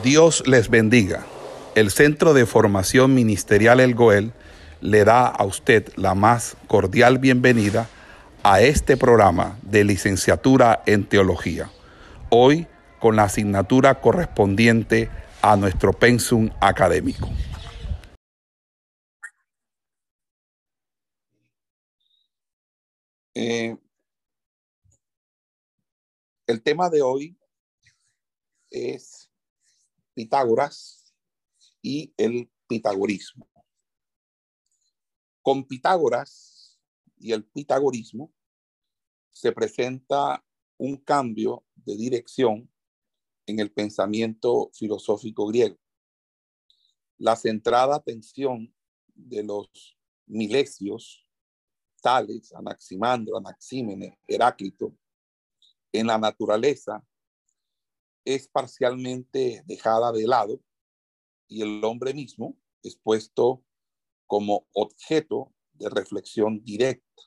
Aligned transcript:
Dios 0.00 0.42
les 0.46 0.70
bendiga. 0.70 1.26
El 1.74 1.90
Centro 1.90 2.32
de 2.32 2.46
Formación 2.46 3.14
Ministerial 3.14 3.78
El 3.78 3.94
Goel 3.94 4.32
le 4.80 5.04
da 5.04 5.26
a 5.26 5.44
usted 5.44 5.92
la 5.96 6.14
más 6.14 6.56
cordial 6.66 7.18
bienvenida 7.18 7.88
a 8.42 8.62
este 8.62 8.96
programa 8.96 9.58
de 9.62 9.84
licenciatura 9.84 10.82
en 10.86 11.04
teología. 11.04 11.70
Hoy 12.30 12.66
con 13.00 13.16
la 13.16 13.24
asignatura 13.24 14.00
correspondiente 14.00 15.10
a 15.42 15.56
nuestro 15.56 15.92
pensum 15.92 16.48
académico. 16.60 17.28
Eh, 23.34 23.76
el 26.46 26.62
tema 26.62 26.88
de 26.88 27.02
hoy 27.02 27.36
es 28.70 29.21
Pitágoras 30.14 31.14
y 31.80 32.12
el 32.16 32.50
pitagorismo. 32.66 33.48
Con 35.42 35.66
Pitágoras 35.66 36.78
y 37.18 37.32
el 37.32 37.44
pitagorismo 37.44 38.32
se 39.30 39.52
presenta 39.52 40.44
un 40.76 40.96
cambio 40.98 41.64
de 41.74 41.96
dirección 41.96 42.70
en 43.46 43.58
el 43.58 43.72
pensamiento 43.72 44.70
filosófico 44.74 45.46
griego. 45.46 45.78
La 47.18 47.36
centrada 47.36 47.96
atención 47.96 48.74
de 49.14 49.42
los 49.42 49.68
milesios, 50.26 51.26
Tales, 52.00 52.52
Anaximandro, 52.52 53.36
Anaxímenes, 53.36 54.14
Heráclito, 54.26 54.96
en 55.92 56.06
la 56.06 56.18
naturaleza 56.18 57.04
es 58.24 58.48
parcialmente 58.48 59.62
dejada 59.66 60.12
de 60.12 60.26
lado 60.26 60.60
y 61.48 61.62
el 61.62 61.84
hombre 61.84 62.14
mismo 62.14 62.56
es 62.82 62.96
puesto 62.96 63.64
como 64.26 64.66
objeto 64.72 65.52
de 65.72 65.88
reflexión 65.88 66.62
directa, 66.64 67.22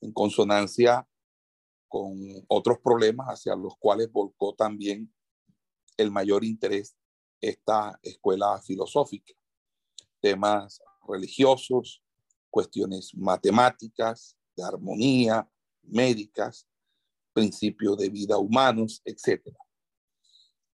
en 0.00 0.12
consonancia 0.12 1.06
con 1.88 2.18
otros 2.48 2.78
problemas 2.78 3.26
hacia 3.28 3.54
los 3.56 3.76
cuales 3.76 4.10
volcó 4.10 4.54
también 4.54 5.12
el 5.96 6.10
mayor 6.10 6.44
interés 6.44 6.96
esta 7.40 7.98
escuela 8.02 8.60
filosófica. 8.60 9.34
Temas 10.20 10.80
religiosos, 11.06 12.02
cuestiones 12.50 13.14
matemáticas, 13.14 14.36
de 14.56 14.64
armonía, 14.64 15.50
médicas, 15.82 16.66
principios 17.32 17.96
de 17.96 18.08
vida 18.08 18.36
humanos, 18.38 19.02
etc. 19.04 19.42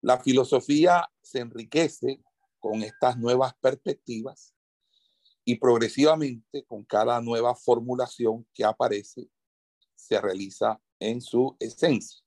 La 0.06 0.20
filosofía 0.20 1.12
se 1.20 1.40
enriquece 1.40 2.22
con 2.60 2.84
estas 2.84 3.18
nuevas 3.18 3.56
perspectivas 3.60 4.54
y 5.44 5.56
progresivamente 5.56 6.64
con 6.66 6.86
cada 6.86 7.20
nueva 7.22 7.56
formulación 7.56 8.48
que 8.54 8.64
aparece 8.64 9.32
se 9.96 10.22
realiza 10.22 10.80
en 11.00 11.22
su 11.22 11.58
esencia. 11.60 12.24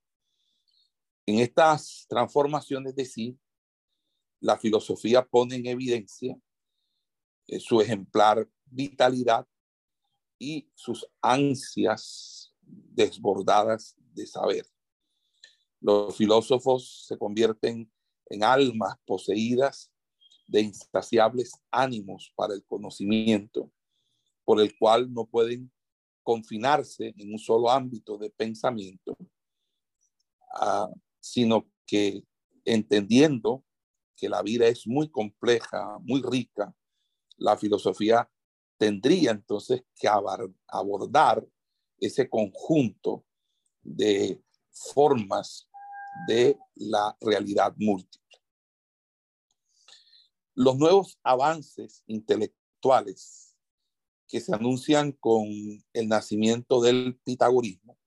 En 1.24 1.38
estas 1.38 2.04
transformaciones 2.08 2.96
de 2.96 3.04
sí, 3.04 3.38
la 4.40 4.58
filosofía 4.58 5.24
pone 5.24 5.54
en 5.54 5.66
evidencia 5.66 6.36
eh, 7.46 7.60
su 7.60 7.80
ejemplar 7.80 8.50
vitalidad 8.64 9.46
y 10.36 10.68
sus 10.74 11.06
ansias 11.22 12.52
desbordadas 12.60 13.94
de 14.14 14.26
saber. 14.26 14.66
Los 15.80 16.16
filósofos 16.16 17.06
se 17.06 17.16
convierten 17.16 17.90
en 18.26 18.44
almas 18.44 18.96
poseídas 19.06 19.90
de 20.46 20.62
insaciables 20.62 21.52
ánimos 21.70 22.32
para 22.34 22.54
el 22.54 22.64
conocimiento, 22.64 23.70
por 24.44 24.60
el 24.60 24.76
cual 24.78 25.12
no 25.12 25.26
pueden 25.26 25.70
confinarse 26.22 27.14
en 27.16 27.32
un 27.32 27.38
solo 27.38 27.70
ámbito 27.70 28.18
de 28.18 28.30
pensamiento, 28.30 29.16
uh, 30.60 30.92
sino 31.20 31.70
que 31.86 32.22
entendiendo 32.64 33.64
que 34.16 34.28
la 34.28 34.42
vida 34.42 34.66
es 34.66 34.86
muy 34.86 35.10
compleja, 35.10 35.98
muy 36.00 36.22
rica, 36.22 36.74
la 37.36 37.56
filosofía 37.56 38.28
tendría 38.76 39.30
entonces 39.30 39.82
que 39.94 40.08
abordar 40.08 41.46
ese 41.98 42.28
conjunto 42.28 43.24
de 43.82 44.42
formas 44.70 45.67
de 46.26 46.58
la 46.74 47.16
realidad 47.20 47.74
múltiple. 47.76 48.18
Los 50.54 50.76
nuevos 50.76 51.18
avances 51.22 52.02
intelectuales 52.06 53.54
que 54.26 54.40
se 54.40 54.54
anuncian 54.54 55.12
con 55.12 55.46
el 55.92 56.08
nacimiento 56.08 56.80
del 56.80 57.18
pitagorismo 57.24 57.98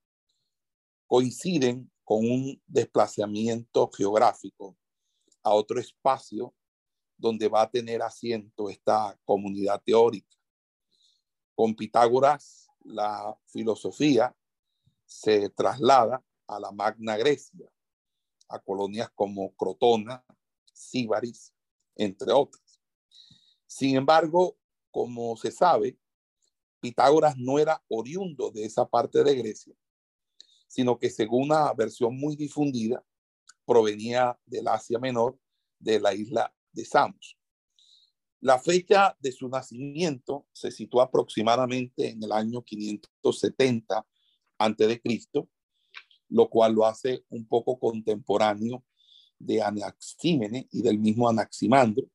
coinciden 1.07 1.91
con 2.03 2.19
un 2.19 2.61
desplazamiento 2.67 3.89
geográfico 3.91 4.77
a 5.43 5.53
otro 5.53 5.79
espacio 5.79 6.53
donde 7.17 7.47
va 7.47 7.61
a 7.63 7.69
tener 7.71 8.01
asiento 8.01 8.69
esta 8.69 9.17
comunidad 9.23 9.81
teórica. 9.83 10.37
Con 11.55 11.75
Pitágoras, 11.75 12.67
la 12.83 13.37
filosofía 13.47 14.35
se 15.05 15.49
traslada 15.49 16.23
a 16.47 16.59
la 16.59 16.71
Magna 16.71 17.17
Grecia, 17.17 17.69
a 18.51 18.59
colonias 18.59 19.09
como 19.15 19.55
Crotona, 19.55 20.23
Síbaris, 20.73 21.53
entre 21.95 22.31
otras. 22.31 22.81
Sin 23.65 23.95
embargo, 23.95 24.57
como 24.91 25.37
se 25.37 25.51
sabe, 25.51 25.97
Pitágoras 26.79 27.37
no 27.37 27.59
era 27.59 27.83
oriundo 27.89 28.51
de 28.51 28.65
esa 28.65 28.87
parte 28.87 29.23
de 29.23 29.35
Grecia, 29.35 29.75
sino 30.67 30.97
que 30.97 31.09
según 31.09 31.43
una 31.43 31.71
versión 31.73 32.17
muy 32.17 32.35
difundida, 32.35 33.05
provenía 33.65 34.37
del 34.45 34.67
Asia 34.67 34.99
Menor, 34.99 35.39
de 35.79 35.99
la 35.99 36.13
isla 36.13 36.53
de 36.71 36.85
Samos. 36.85 37.37
La 38.39 38.59
fecha 38.59 39.15
de 39.19 39.31
su 39.31 39.47
nacimiento 39.47 40.47
se 40.51 40.71
sitúa 40.71 41.05
aproximadamente 41.05 42.09
en 42.09 42.23
el 42.23 42.31
año 42.31 42.63
570 42.63 44.07
a.C., 44.57 45.01
lo 46.31 46.49
cual 46.49 46.73
lo 46.73 46.85
hace 46.85 47.23
un 47.29 47.45
poco 47.45 47.77
contemporáneo 47.77 48.83
de 49.37 49.61
Anaxímenes 49.61 50.65
y 50.71 50.81
del 50.81 50.97
mismo 50.97 51.27
Anaximandro, 51.27 52.07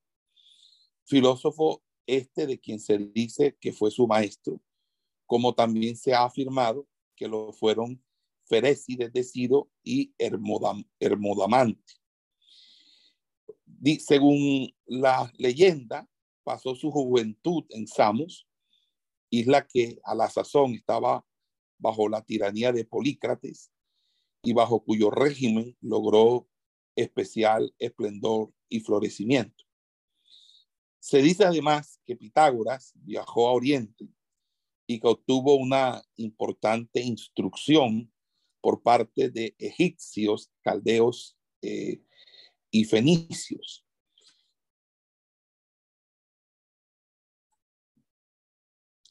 filósofo 1.04 1.82
este 2.06 2.46
de 2.46 2.58
quien 2.58 2.80
se 2.80 2.98
dice 2.98 3.56
que 3.60 3.72
fue 3.72 3.90
su 3.90 4.06
maestro, 4.06 4.60
como 5.26 5.54
también 5.54 5.96
se 5.96 6.14
ha 6.14 6.24
afirmado 6.24 6.88
que 7.14 7.28
lo 7.28 7.52
fueron 7.52 8.02
Ferécides 8.44 9.12
de 9.12 9.68
y 9.82 10.14
Hermodamante. 10.18 11.94
Según 13.98 14.72
la 14.86 15.30
leyenda, 15.36 16.08
pasó 16.42 16.74
su 16.74 16.90
juventud 16.90 17.64
en 17.70 17.86
Samos, 17.86 18.46
isla 19.30 19.66
que 19.66 19.98
a 20.04 20.14
la 20.14 20.30
sazón 20.30 20.74
estaba 20.74 21.26
bajo 21.76 22.08
la 22.08 22.22
tiranía 22.22 22.72
de 22.72 22.84
Polícrates 22.84 23.72
y 24.42 24.52
bajo 24.52 24.84
cuyo 24.84 25.10
régimen 25.10 25.76
logró 25.80 26.48
especial 26.94 27.74
esplendor 27.78 28.52
y 28.68 28.80
florecimiento. 28.80 29.64
Se 30.98 31.22
dice 31.22 31.44
además 31.44 32.00
que 32.04 32.16
Pitágoras 32.16 32.92
viajó 32.96 33.48
a 33.48 33.52
Oriente 33.52 34.08
y 34.86 35.00
que 35.00 35.06
obtuvo 35.06 35.56
una 35.56 36.02
importante 36.16 37.00
instrucción 37.00 38.12
por 38.60 38.82
parte 38.82 39.30
de 39.30 39.54
egipcios, 39.58 40.50
caldeos 40.62 41.38
eh, 41.62 42.02
y 42.70 42.84
fenicios. 42.84 43.84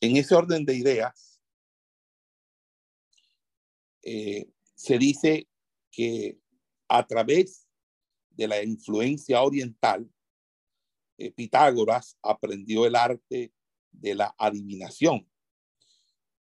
En 0.02 0.18
ese 0.18 0.36
orden 0.36 0.66
de 0.66 0.76
ideas, 0.76 1.42
eh, 4.04 4.52
se 4.86 5.00
dice 5.00 5.48
que 5.92 6.38
a 6.88 7.08
través 7.08 7.68
de 8.30 8.48
la 8.48 8.62
influencia 8.62 9.42
oriental, 9.42 10.08
eh, 11.18 11.32
Pitágoras 11.32 12.20
aprendió 12.22 12.86
el 12.86 12.96
arte 12.96 13.52
de 13.92 14.14
la 14.14 14.36
adivinación. 14.38 15.28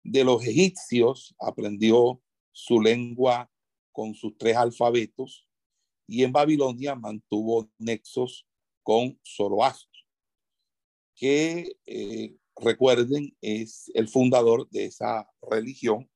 De 0.02 0.22
los 0.22 0.44
egipcios 0.44 1.34
aprendió 1.38 2.22
su 2.52 2.78
lengua 2.78 3.50
con 3.90 4.14
sus 4.14 4.36
tres 4.36 4.56
alfabetos 4.56 5.48
y 6.06 6.22
en 6.22 6.32
Babilonia 6.32 6.94
mantuvo 6.94 7.70
nexos 7.78 8.46
con 8.82 9.18
Zoroastro, 9.24 10.02
que 11.14 11.78
eh, 11.86 12.36
recuerden 12.54 13.34
es 13.40 13.90
el 13.94 14.08
fundador 14.08 14.68
de 14.68 14.84
esa 14.84 15.26
religión 15.40 16.10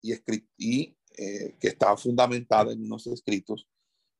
y, 0.00 0.14
y 0.56 0.96
eh, 1.22 1.54
que 1.60 1.68
está 1.68 1.94
fundamentada 1.98 2.72
en 2.72 2.82
unos 2.82 3.06
escritos 3.06 3.68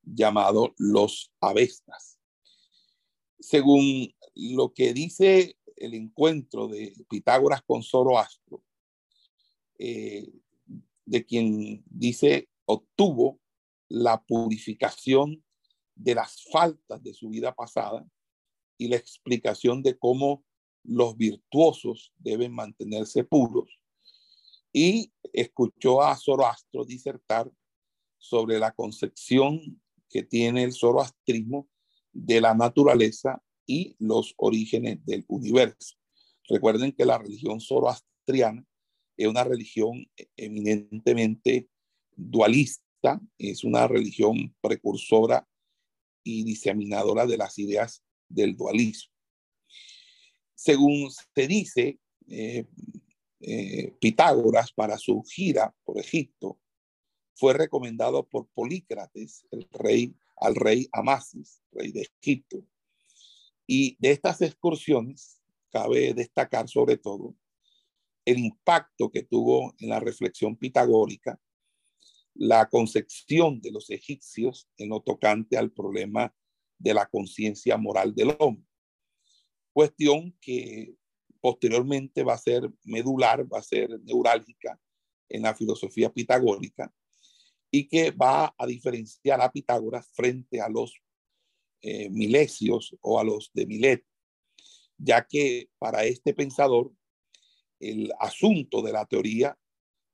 llamado 0.02 0.74
los 0.76 1.32
Avestas. 1.40 2.18
Según 3.38 4.14
lo 4.34 4.74
que 4.74 4.92
dice 4.92 5.56
el 5.76 5.94
encuentro 5.94 6.68
de 6.68 6.92
Pitágoras 7.08 7.62
con 7.62 7.82
Zoroastro, 7.82 8.62
eh, 9.78 10.30
de 11.06 11.24
quien 11.24 11.82
dice 11.86 12.50
obtuvo 12.66 13.40
la 13.88 14.22
purificación 14.22 15.42
de 15.94 16.14
las 16.14 16.44
faltas 16.52 17.02
de 17.02 17.14
su 17.14 17.30
vida 17.30 17.54
pasada 17.54 18.06
y 18.76 18.88
la 18.88 18.96
explicación 18.96 19.82
de 19.82 19.98
cómo 19.98 20.44
los 20.82 21.16
virtuosos 21.16 22.12
deben 22.18 22.52
mantenerse 22.52 23.24
puros. 23.24 23.80
Y 24.70 25.12
escuchó 25.32 26.02
a 26.02 26.16
Zoroastro 26.16 26.84
disertar 26.84 27.50
sobre 28.18 28.58
la 28.58 28.72
concepción 28.72 29.80
que 30.08 30.22
tiene 30.22 30.64
el 30.64 30.72
zoroastrismo 30.72 31.68
de 32.12 32.40
la 32.40 32.54
naturaleza 32.54 33.42
y 33.66 33.96
los 33.98 34.34
orígenes 34.36 35.04
del 35.06 35.24
universo. 35.28 35.96
Recuerden 36.48 36.92
que 36.92 37.06
la 37.06 37.18
religión 37.18 37.60
zoroastriana 37.60 38.66
es 39.16 39.28
una 39.28 39.44
religión 39.44 40.06
eminentemente 40.36 41.68
dualista, 42.16 43.20
es 43.38 43.64
una 43.64 43.86
religión 43.86 44.54
precursora 44.60 45.48
y 46.24 46.44
diseminadora 46.44 47.26
de 47.26 47.36
las 47.36 47.58
ideas 47.58 48.02
del 48.28 48.56
dualismo. 48.56 49.12
Según 50.54 51.10
se 51.10 51.46
dice, 51.46 51.98
eh, 52.28 52.66
eh, 53.40 53.96
Pitágoras 54.00 54.72
para 54.72 54.98
su 54.98 55.22
gira 55.22 55.74
por 55.84 55.98
Egipto 55.98 56.58
fue 57.34 57.54
recomendado 57.54 58.28
por 58.28 58.48
Polícrates, 58.48 59.46
el 59.50 59.66
rey, 59.72 60.14
al 60.36 60.54
rey 60.54 60.88
Amasis, 60.92 61.62
rey 61.72 61.90
de 61.90 62.06
Egipto. 62.20 62.62
Y 63.66 63.96
de 63.98 64.10
estas 64.10 64.42
excursiones 64.42 65.40
cabe 65.70 66.12
destacar 66.12 66.68
sobre 66.68 66.98
todo 66.98 67.34
el 68.24 68.38
impacto 68.38 69.10
que 69.10 69.22
tuvo 69.22 69.74
en 69.78 69.88
la 69.88 70.00
reflexión 70.00 70.56
pitagórica 70.56 71.40
la 72.34 72.68
concepción 72.68 73.60
de 73.60 73.72
los 73.72 73.90
egipcios 73.90 74.68
en 74.76 74.90
lo 74.90 75.00
tocante 75.00 75.56
al 75.56 75.72
problema 75.72 76.34
de 76.78 76.94
la 76.94 77.06
conciencia 77.06 77.76
moral 77.76 78.14
del 78.14 78.36
hombre. 78.38 78.66
Cuestión 79.72 80.36
que 80.40 80.94
posteriormente 81.40 82.22
va 82.22 82.34
a 82.34 82.38
ser 82.38 82.70
medular, 82.84 83.46
va 83.52 83.58
a 83.58 83.62
ser 83.62 84.00
neurálgica 84.00 84.80
en 85.28 85.42
la 85.42 85.54
filosofía 85.54 86.12
pitagórica 86.12 86.92
y 87.70 87.88
que 87.88 88.10
va 88.10 88.54
a 88.58 88.66
diferenciar 88.66 89.40
a 89.40 89.52
Pitágoras 89.52 90.10
frente 90.12 90.60
a 90.60 90.68
los 90.68 91.00
eh, 91.82 92.10
milesios 92.10 92.96
o 93.00 93.18
a 93.18 93.24
los 93.24 93.50
de 93.54 93.66
Milet, 93.66 94.04
ya 94.98 95.26
que 95.26 95.70
para 95.78 96.04
este 96.04 96.34
pensador 96.34 96.92
el 97.78 98.12
asunto 98.18 98.82
de 98.82 98.92
la 98.92 99.06
teoría 99.06 99.56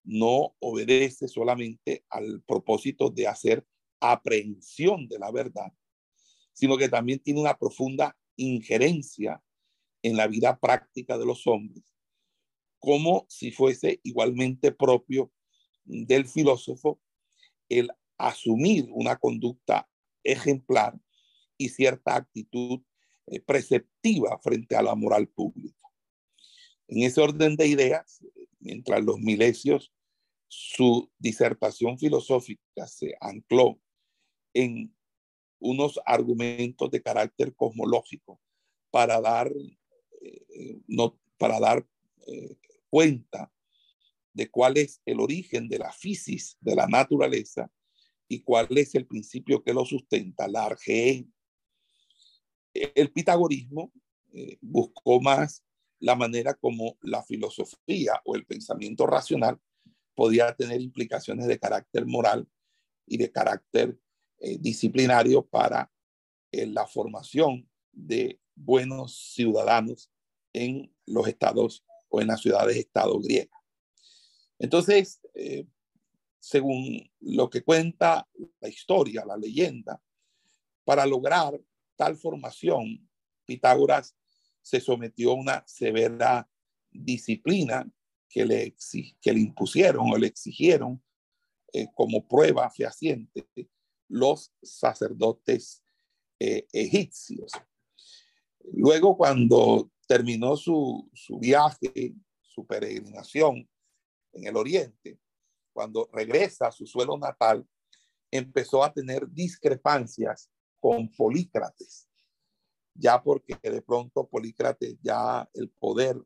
no 0.04 0.54
obedece 0.60 1.26
solamente 1.26 2.04
al 2.10 2.42
propósito 2.42 3.10
de 3.10 3.26
hacer 3.26 3.66
aprehensión 3.98 5.08
de 5.08 5.18
la 5.18 5.32
verdad, 5.32 5.72
sino 6.52 6.76
que 6.76 6.88
también 6.88 7.18
tiene 7.18 7.40
una 7.40 7.58
profunda 7.58 8.16
injerencia 8.36 9.42
en 10.06 10.16
la 10.16 10.28
vida 10.28 10.58
práctica 10.58 11.18
de 11.18 11.26
los 11.26 11.46
hombres, 11.46 11.82
como 12.78 13.26
si 13.28 13.50
fuese 13.50 14.00
igualmente 14.04 14.70
propio 14.70 15.32
del 15.84 16.26
filósofo 16.26 17.00
el 17.68 17.90
asumir 18.16 18.86
una 18.90 19.16
conducta 19.16 19.88
ejemplar 20.22 20.96
y 21.58 21.70
cierta 21.70 22.14
actitud 22.14 22.82
eh, 23.26 23.40
preceptiva 23.40 24.38
frente 24.38 24.76
a 24.76 24.82
la 24.82 24.94
moral 24.94 25.28
pública. 25.28 25.88
En 26.86 27.02
ese 27.02 27.20
orden 27.20 27.56
de 27.56 27.66
ideas, 27.66 28.24
mientras 28.60 29.02
los 29.02 29.18
milesios 29.18 29.92
su 30.48 31.10
disertación 31.18 31.98
filosófica 31.98 32.86
se 32.86 33.16
ancló 33.20 33.80
en 34.54 34.96
unos 35.58 35.98
argumentos 36.06 36.92
de 36.92 37.02
carácter 37.02 37.52
cosmológico 37.56 38.40
para 38.92 39.20
dar, 39.20 39.50
eh, 40.20 40.80
no, 40.86 41.18
para 41.38 41.60
dar 41.60 41.86
eh, 42.26 42.56
cuenta 42.88 43.52
de 44.32 44.50
cuál 44.50 44.76
es 44.76 45.00
el 45.04 45.20
origen 45.20 45.68
de 45.68 45.78
la 45.78 45.92
fisis 45.92 46.56
de 46.60 46.74
la 46.74 46.86
naturaleza 46.86 47.70
y 48.28 48.40
cuál 48.42 48.66
es 48.70 48.94
el 48.94 49.06
principio 49.06 49.62
que 49.62 49.72
lo 49.72 49.84
sustenta, 49.84 50.48
la 50.48 50.66
arge. 50.66 51.26
El 52.72 53.12
pitagorismo 53.12 53.92
eh, 54.32 54.58
buscó 54.60 55.20
más 55.20 55.64
la 55.98 56.14
manera 56.14 56.54
como 56.54 56.98
la 57.00 57.22
filosofía 57.22 58.20
o 58.24 58.36
el 58.36 58.44
pensamiento 58.44 59.06
racional 59.06 59.58
podía 60.14 60.54
tener 60.54 60.80
implicaciones 60.80 61.46
de 61.46 61.58
carácter 61.58 62.06
moral 62.06 62.48
y 63.06 63.16
de 63.16 63.30
carácter 63.30 63.98
disciplinario 64.60 65.46
para 65.46 65.90
la 66.52 66.86
formación 66.86 67.68
de 67.92 68.38
buenos 68.56 69.32
ciudadanos 69.34 70.10
en 70.52 70.92
los 71.06 71.28
estados 71.28 71.84
o 72.08 72.20
en 72.20 72.28
las 72.28 72.40
ciudades-estado 72.40 73.20
griegas. 73.20 73.60
Entonces, 74.58 75.20
eh, 75.34 75.66
según 76.40 77.10
lo 77.20 77.50
que 77.50 77.62
cuenta 77.62 78.28
la 78.60 78.68
historia, 78.68 79.24
la 79.24 79.36
leyenda, 79.36 80.02
para 80.84 81.04
lograr 81.06 81.60
tal 81.96 82.16
formación, 82.16 83.08
Pitágoras 83.44 84.16
se 84.62 84.80
sometió 84.80 85.32
a 85.32 85.34
una 85.34 85.64
severa 85.66 86.50
disciplina 86.90 87.88
que 88.28 88.44
le, 88.44 88.76
que 89.20 89.32
le 89.32 89.40
impusieron 89.40 90.10
o 90.10 90.16
le 90.16 90.26
exigieron 90.26 91.02
eh, 91.72 91.88
como 91.94 92.26
prueba 92.26 92.70
fehaciente 92.70 93.46
los 94.08 94.52
sacerdotes 94.62 95.82
eh, 96.38 96.66
egipcios. 96.72 97.52
Luego, 98.72 99.16
cuando 99.16 99.90
terminó 100.06 100.56
su, 100.56 101.08
su 101.14 101.38
viaje, 101.38 102.14
su 102.40 102.66
peregrinación 102.66 103.68
en 104.32 104.46
el 104.46 104.56
oriente, 104.56 105.18
cuando 105.72 106.08
regresa 106.12 106.68
a 106.68 106.72
su 106.72 106.86
suelo 106.86 107.18
natal, 107.18 107.66
empezó 108.30 108.82
a 108.82 108.92
tener 108.92 109.28
discrepancias 109.30 110.50
con 110.80 111.08
Polícrates, 111.10 112.08
ya 112.94 113.22
porque 113.22 113.58
de 113.62 113.82
pronto 113.82 114.26
Polícrates 114.26 114.96
ya 115.02 115.48
el 115.54 115.70
poder 115.70 116.20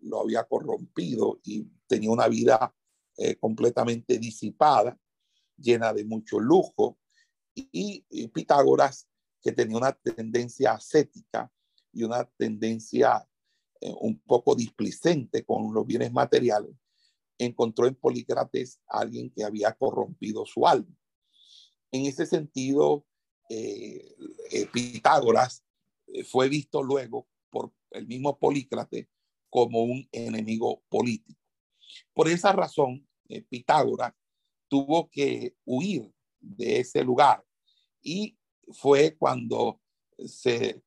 lo 0.00 0.20
había 0.20 0.44
corrompido 0.44 1.40
y 1.44 1.66
tenía 1.86 2.10
una 2.10 2.28
vida 2.28 2.74
eh, 3.16 3.36
completamente 3.36 4.18
disipada, 4.18 4.98
llena 5.56 5.92
de 5.92 6.04
mucho 6.04 6.38
lujo, 6.38 6.98
y, 7.54 8.04
Pitágoras, 8.28 9.08
que 9.42 9.52
tenía 9.52 9.76
una 9.76 9.92
tendencia 9.92 10.72
ascética 10.72 11.50
y 11.92 12.02
una 12.02 12.24
tendencia 12.24 13.28
eh, 13.80 13.92
un 14.00 14.18
poco 14.20 14.54
displicente 14.54 15.44
con 15.44 15.72
los 15.72 15.86
bienes 15.86 16.12
materiales, 16.12 16.74
encontró 17.38 17.86
en 17.86 17.94
Polícrates 17.94 18.80
a 18.86 19.00
alguien 19.00 19.30
que 19.30 19.44
había 19.44 19.72
corrompido 19.72 20.44
su 20.44 20.66
alma. 20.66 20.94
En 21.90 22.06
ese 22.06 22.26
sentido, 22.26 23.06
eh, 23.48 24.14
Pitágoras 24.72 25.64
fue 26.28 26.48
visto 26.48 26.82
luego 26.82 27.26
por 27.50 27.72
el 27.90 28.06
mismo 28.06 28.38
Polícrates 28.38 29.08
como 29.48 29.82
un 29.82 30.08
enemigo 30.12 30.82
político. 30.88 31.40
Por 32.14 32.28
esa 32.28 32.52
razón, 32.52 33.06
eh, 33.28 33.42
Pitágoras 33.42 34.14
tuvo 34.68 35.10
que 35.10 35.56
huir 35.64 36.12
de 36.38 36.80
ese 36.80 37.02
lugar 37.02 37.44
y 38.00 38.38
fue 38.72 39.16
cuando 39.16 39.80
se 40.24 40.82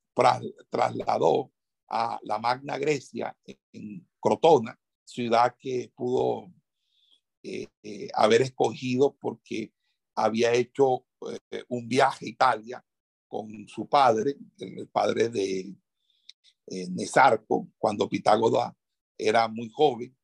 trasladó 0.69 1.51
a 1.89 2.19
la 2.23 2.39
Magna 2.39 2.77
Grecia 2.77 3.35
en 3.71 4.07
Crotona, 4.19 4.79
ciudad 5.03 5.55
que 5.59 5.91
pudo 5.95 6.51
eh, 7.43 7.67
eh, 7.83 8.07
haber 8.13 8.41
escogido 8.41 9.15
porque 9.19 9.73
había 10.15 10.53
hecho 10.53 11.05
un 11.69 11.87
viaje 11.87 12.25
a 12.25 12.29
Italia 12.29 12.85
con 13.27 13.67
su 13.67 13.87
padre, 13.87 14.35
el 14.59 14.87
padre 14.89 15.29
de 15.29 15.75
eh, 16.67 16.87
Nesarco, 16.91 17.67
cuando 17.77 18.07
Pitágoras 18.07 18.73
era 19.17 19.47
muy 19.47 19.69
joven, 19.69 20.15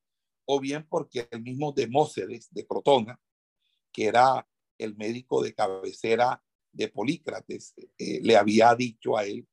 o 0.46 0.60
bien 0.60 0.86
porque 0.88 1.28
el 1.30 1.42
mismo 1.42 1.72
Demócedes 1.72 2.48
de 2.50 2.66
Crotona, 2.66 3.20
que 3.92 4.06
era 4.06 4.46
el 4.78 4.96
médico 4.96 5.42
de 5.42 5.54
cabecera 5.54 6.42
de 6.72 6.88
Polícrates, 6.88 7.74
eh, 7.98 8.20
le 8.22 8.36
había 8.36 8.74
dicho 8.74 9.16
a 9.16 9.24
él 9.24 9.46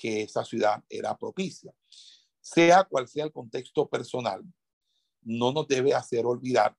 que 0.00 0.22
esa 0.22 0.44
ciudad 0.44 0.82
era 0.88 1.16
propicia. 1.16 1.74
Sea 2.40 2.84
cual 2.84 3.06
sea 3.06 3.24
el 3.24 3.32
contexto 3.32 3.86
personal, 3.86 4.42
no 5.20 5.52
nos 5.52 5.68
debe 5.68 5.92
hacer 5.92 6.24
olvidar 6.24 6.74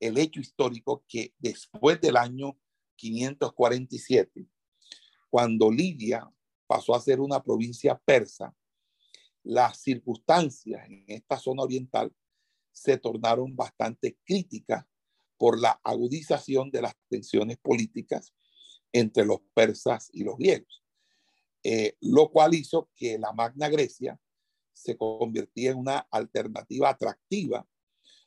el 0.00 0.18
hecho 0.18 0.40
histórico 0.40 1.04
que 1.06 1.32
después 1.38 2.00
del 2.00 2.16
año 2.16 2.58
547, 2.96 4.44
cuando 5.30 5.70
Lidia 5.70 6.28
pasó 6.66 6.96
a 6.96 7.00
ser 7.00 7.20
una 7.20 7.40
provincia 7.40 7.96
persa, 8.04 8.52
las 9.44 9.80
circunstancias 9.80 10.84
en 10.88 11.04
esta 11.06 11.38
zona 11.38 11.62
oriental 11.62 12.12
se 12.72 12.96
tornaron 12.96 13.54
bastante 13.54 14.18
críticas 14.24 14.84
por 15.36 15.60
la 15.60 15.80
agudización 15.84 16.70
de 16.70 16.82
las 16.82 16.94
tensiones 17.08 17.58
políticas 17.58 18.34
entre 18.92 19.24
los 19.24 19.40
persas 19.54 20.10
y 20.12 20.24
los 20.24 20.36
griegos, 20.36 20.81
eh, 21.62 21.96
lo 22.00 22.30
cual 22.30 22.54
hizo 22.54 22.90
que 22.96 23.18
la 23.18 23.32
Magna 23.32 23.68
Grecia 23.68 24.18
se 24.72 24.96
convirtiera 24.96 25.72
en 25.72 25.78
una 25.78 25.98
alternativa 26.10 26.90
atractiva, 26.90 27.66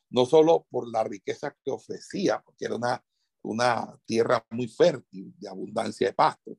no 0.10 0.26
solo 0.26 0.68
por 0.70 0.90
la 0.90 1.04
riqueza 1.04 1.56
que 1.64 1.72
ofrecía, 1.72 2.42
porque 2.42 2.66
era 2.66 2.76
una, 2.76 3.04
una 3.42 4.00
tierra 4.06 4.46
muy 4.52 4.68
fértil, 4.68 5.34
de 5.38 5.50
abundancia 5.50 6.08
de 6.08 6.14
pasto, 6.14 6.58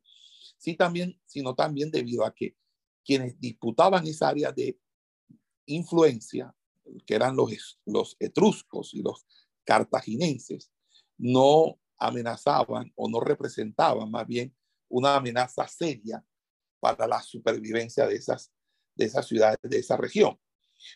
sí, 0.59 0.75
también, 0.75 1.18
sino 1.25 1.54
también 1.54 1.90
debido 1.90 2.25
a 2.25 2.35
que 2.35 2.56
quienes 3.04 3.40
disputaban 3.40 4.06
esa 4.06 4.28
área 4.28 4.52
de 4.52 4.78
influencia, 5.66 6.54
que 7.06 7.14
eran 7.14 7.37
los, 7.37 7.80
los 7.87 8.16
etruscos 8.18 8.92
y 8.95 9.02
los 9.02 9.26
cartaginenses, 9.64 10.71
no 11.16 11.78
amenazaban 11.99 12.92
o 12.95 13.09
no 13.09 13.21
representaban 13.21 14.11
más 14.11 14.26
bien 14.26 14.54
una 14.88 15.16
amenaza 15.16 15.66
seria 15.66 16.25
para 16.94 17.08
la 17.08 17.20
supervivencia 17.20 18.06
de 18.06 18.14
esas, 18.14 18.52
de 18.94 19.06
esas 19.06 19.26
ciudades, 19.26 19.58
de 19.60 19.78
esa 19.78 19.96
región. 19.96 20.38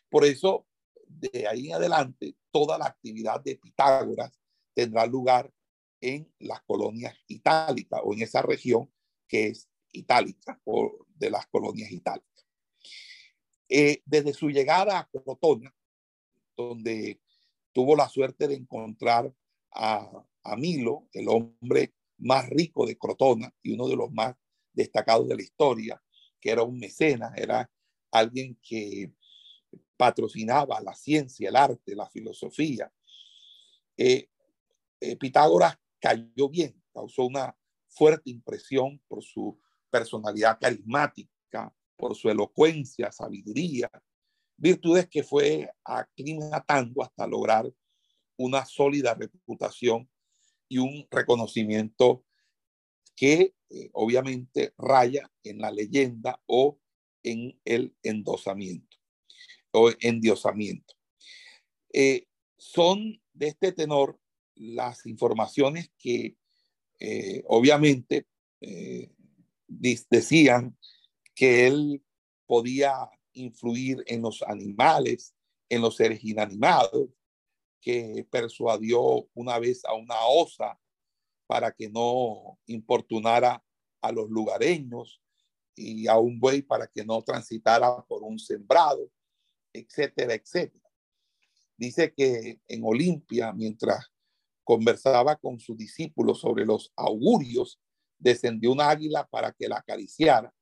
Por 0.09 0.25
eso, 0.25 0.69
de 1.05 1.49
ahí 1.49 1.67
en 1.67 1.75
adelante, 1.75 2.37
toda 2.53 2.79
la 2.79 2.87
actividad 2.87 3.41
de 3.43 3.57
Pitágoras 3.57 4.39
tendrá 4.73 5.05
lugar 5.07 5.53
en 6.01 6.33
las 6.39 6.63
colonias 6.63 7.17
itálicas 7.27 8.01
o 8.05 8.15
en 8.15 8.23
esa 8.23 8.41
región 8.41 8.89
que 9.27 9.49
es 9.49 9.69
itálica 9.91 10.61
o 10.65 11.07
de 11.17 11.29
las 11.29 11.49
colonias 11.49 11.91
itálicas. 11.91 12.47
Eh, 13.69 14.01
desde 14.05 14.33
su 14.33 14.49
llegada 14.49 15.01
a 15.01 15.09
Crotona, 15.09 15.75
donde 16.57 17.21
tuvo 17.73 17.97
la 17.97 18.09
suerte 18.09 18.47
de 18.47 18.55
encontrar 18.55 19.35
a, 19.73 20.25
a 20.45 20.57
Milo, 20.57 21.09
el 21.13 21.29
hombre 21.29 21.95
más 22.19 22.49
rico 22.49 22.87
de 22.87 22.97
Crotona 22.97 23.53
y 23.61 23.73
uno 23.73 23.89
de 23.89 23.97
los 23.97 24.13
más 24.13 24.37
destacados 24.73 25.29
de 25.29 25.37
la 25.37 25.43
historia, 25.43 26.03
que 26.41 26.51
era 26.51 26.63
un 26.63 26.79
mecenas, 26.79 27.33
era 27.37 27.71
alguien 28.11 28.59
que 28.63 29.13
patrocinaba 29.97 30.81
la 30.81 30.95
ciencia, 30.95 31.49
el 31.49 31.57
arte, 31.57 31.95
la 31.95 32.09
filosofía. 32.09 32.93
Eh, 33.97 34.29
eh, 35.01 35.17
Pitágoras 35.17 35.79
cayó 35.99 36.49
bien, 36.49 36.83
causó 36.93 37.25
una 37.27 37.57
fuerte 37.89 38.31
impresión 38.31 39.01
por 39.09 39.23
su 39.23 39.61
personalidad 39.91 40.59
carismática, 40.59 41.75
por 41.97 42.15
su 42.15 42.31
elocuencia, 42.31 43.13
sabiduría, 43.13 43.91
virtudes 44.57 45.09
que 45.09 45.23
fue 45.23 45.71
aclimatando 45.85 47.03
hasta 47.03 47.27
lograr 47.27 47.71
una 48.37 48.65
sólida 48.65 49.15
reputación 49.15 50.09
y 50.69 50.79
un 50.79 51.07
reconocimiento 51.11 52.25
que 53.21 53.55
eh, 53.69 53.91
obviamente 53.93 54.73
raya 54.79 55.31
en 55.45 55.59
la 55.59 55.71
leyenda 55.71 56.43
o 56.47 56.81
en 57.23 57.61
el 57.67 57.95
endosamiento 58.03 58.97
o 59.73 59.91
endiosamiento. 60.01 60.95
Eh, 61.93 62.29
son 62.57 63.21
de 63.35 63.49
este 63.49 63.73
tenor 63.73 64.19
las 64.55 65.05
informaciones 65.05 65.91
que 65.99 66.39
eh, 66.99 67.45
obviamente 67.47 68.27
decían 69.69 70.79
que 71.35 71.67
él 71.67 72.03
podía 72.47 73.11
influir 73.35 74.03
en 74.07 74.23
los 74.23 74.41
animales, 74.43 75.35
en 75.69 75.83
los 75.83 75.97
seres 75.97 76.25
inanimados, 76.25 77.11
que 77.83 78.27
persuadió 78.31 79.29
una 79.35 79.59
vez 79.59 79.85
a 79.85 79.93
una 79.93 80.19
osa 80.27 80.81
para 81.51 81.73
que 81.73 81.89
no 81.89 82.61
importunara 82.67 83.61
a 84.01 84.13
los 84.13 84.31
lugareños 84.31 85.21
y 85.75 86.07
a 86.07 86.17
un 86.17 86.39
buey 86.39 86.63
para 86.63 86.87
que 86.87 87.05
no 87.05 87.21
transitara 87.23 88.05
por 88.07 88.23
un 88.23 88.39
sembrado, 88.39 89.11
etcétera, 89.73 90.35
etcétera. 90.35 90.89
Dice 91.77 92.15
que 92.15 92.61
en 92.69 92.83
Olimpia, 92.85 93.53
mientras 93.53 94.13
conversaba 94.63 95.35
con 95.35 95.59
sus 95.59 95.77
discípulos 95.77 96.39
sobre 96.39 96.65
los 96.65 96.93
augurios, 96.95 97.81
descendió 98.17 98.71
un 98.71 98.81
águila 98.81 99.27
para 99.27 99.51
que 99.51 99.67
la 99.67 99.79
acariciara 99.79 100.55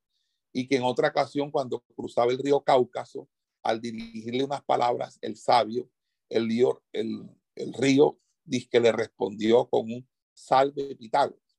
y 0.54 0.68
que 0.68 0.76
en 0.76 0.85
otra 0.85 1.09
ocasión, 1.09 1.50
cuando 1.50 1.85
cruzaba 1.97 2.33
el 2.33 2.38
río 2.38 2.62
Cáucaso, 2.64 3.28
al 3.62 3.78
dirigirle 3.83 4.42
unas 4.42 4.64
palabras, 4.64 5.18
el 5.21 5.37
sabio 5.37 5.90
el, 6.30 6.49
el 6.95 7.75
río 7.75 8.18
dice 8.42 8.68
que 8.71 8.80
le 8.80 8.90
respondió 8.90 9.68
con 9.68 9.92
un 9.92 10.09
salve 10.38 10.95
Pitágoras. 10.97 11.59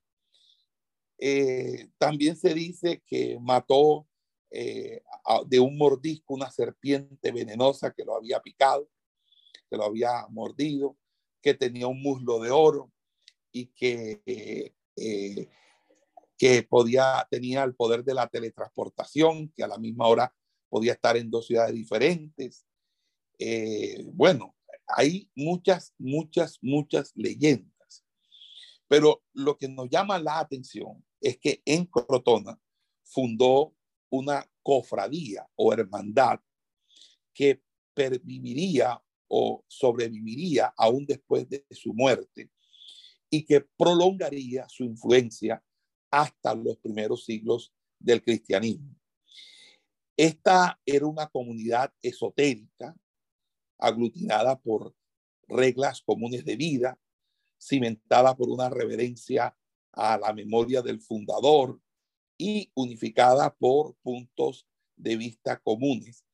Eh, 1.17 1.89
también 1.97 2.37
se 2.37 2.53
dice 2.53 3.03
que 3.05 3.37
mató 3.41 4.07
eh, 4.51 5.03
de 5.47 5.59
un 5.59 5.77
mordisco 5.77 6.33
una 6.33 6.49
serpiente 6.49 7.31
venenosa 7.31 7.91
que 7.91 8.05
lo 8.05 8.15
había 8.15 8.39
picado, 8.39 8.89
que 9.69 9.75
lo 9.75 9.83
había 9.83 10.25
mordido, 10.29 10.97
que 11.41 11.53
tenía 11.53 11.87
un 11.87 12.01
muslo 12.01 12.39
de 12.39 12.51
oro 12.51 12.91
y 13.51 13.67
que, 13.67 14.21
eh, 14.95 15.49
que 16.37 16.63
podía, 16.63 17.27
tenía 17.29 17.63
el 17.63 17.75
poder 17.75 18.03
de 18.03 18.13
la 18.13 18.27
teletransportación, 18.27 19.49
que 19.49 19.63
a 19.63 19.67
la 19.67 19.77
misma 19.77 20.07
hora 20.07 20.33
podía 20.69 20.93
estar 20.93 21.17
en 21.17 21.29
dos 21.29 21.47
ciudades 21.47 21.75
diferentes. 21.75 22.65
bueno, 24.13 24.55
hay 24.87 25.29
muchas, 25.35 25.93
muchas, 25.97 26.57
muchas 26.61 27.11
leyendas. 27.15 27.78
Pero 28.89 29.23
lo 29.33 29.55
que 29.57 29.69
nos 29.69 29.87
llama 29.89 30.19
la 30.19 30.39
atención 30.39 31.05
es 31.21 31.37
que 31.37 31.61
en 31.63 31.85
Crotona 31.85 32.59
fundó 33.03 33.75
una 34.09 34.45
cofradía 34.63 35.47
o 35.55 35.71
hermandad 35.71 36.39
que 37.33 37.61
perviviría 37.93 39.01
o 39.27 39.63
sobreviviría 39.67 40.73
aún 40.75 41.05
después 41.05 41.47
de 41.47 41.65
su 41.69 41.93
muerte 41.93 42.49
y 43.29 43.45
que 43.45 43.61
prolongaría 43.61 44.67
su 44.67 44.83
influencia 44.83 45.63
hasta 46.09 46.55
los 46.55 46.77
primeros 46.77 47.25
siglos 47.25 47.71
del 47.99 48.23
cristianismo. 48.23 48.95
Esta 50.17 50.81
era 50.83 51.05
una 51.05 51.27
comunidad 51.27 51.93
esotérica 52.01 52.95
aglutinada 53.77 54.59
por 54.59 54.95
reglas 55.47 56.01
comunes 56.01 56.43
de 56.43 56.55
vida, 56.55 56.99
cimentada 57.59 58.35
por 58.35 58.49
una 58.49 58.69
reverencia 58.69 59.55
a 59.91 60.17
la 60.17 60.33
memoria 60.33 60.81
del 60.81 61.01
fundador 61.01 61.79
y 62.37 62.71
unificada 62.73 63.53
por 63.53 63.95
puntos 63.97 64.65
de 64.95 65.17
vista 65.17 65.59
comunes 65.59 66.25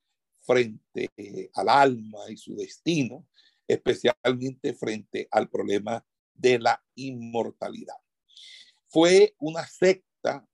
frente 0.41 1.51
al 1.55 1.70
alma 1.70 2.29
y 2.29 2.38
su 2.38 2.55
destino, 2.55 3.27
especialmente 3.67 4.74
frente 4.74 5.27
al 5.32 5.50
problema 5.50 6.05
de 6.34 6.60
la 6.60 6.84
inmortalidad. 6.94 7.96
Fue 8.88 9.36
una 9.39 9.65
secta 9.65 10.48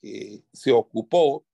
que 0.00 0.44
se 0.52 0.70
ocupó 0.70 1.44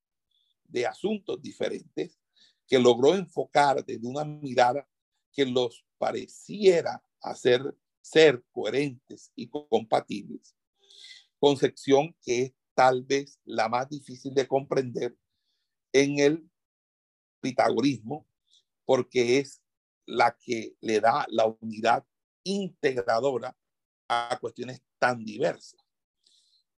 de 0.64 0.86
asuntos 0.86 1.40
diferentes 1.40 2.18
que 2.66 2.78
logró 2.78 3.14
enfocar 3.14 3.84
desde 3.84 4.06
una 4.06 4.24
mirada 4.24 4.86
que 5.32 5.46
los 5.46 5.86
pareciera 5.98 7.02
hacer 7.20 7.76
ser 8.02 8.44
coherentes 8.52 9.32
y 9.34 9.48
compatibles, 9.48 10.54
concepción 11.38 12.14
que 12.20 12.42
es 12.42 12.52
tal 12.74 13.02
vez 13.02 13.38
la 13.44 13.68
más 13.68 13.88
difícil 13.88 14.34
de 14.34 14.46
comprender 14.46 15.16
en 15.92 16.18
el 16.18 16.50
pitagorismo, 17.40 18.26
porque 18.84 19.38
es 19.38 19.62
la 20.06 20.36
que 20.38 20.76
le 20.80 21.00
da 21.00 21.26
la 21.30 21.46
unidad 21.46 22.04
integradora 22.44 23.56
a 24.08 24.38
cuestiones 24.40 24.82
tan 24.98 25.24
diversas. 25.24 25.80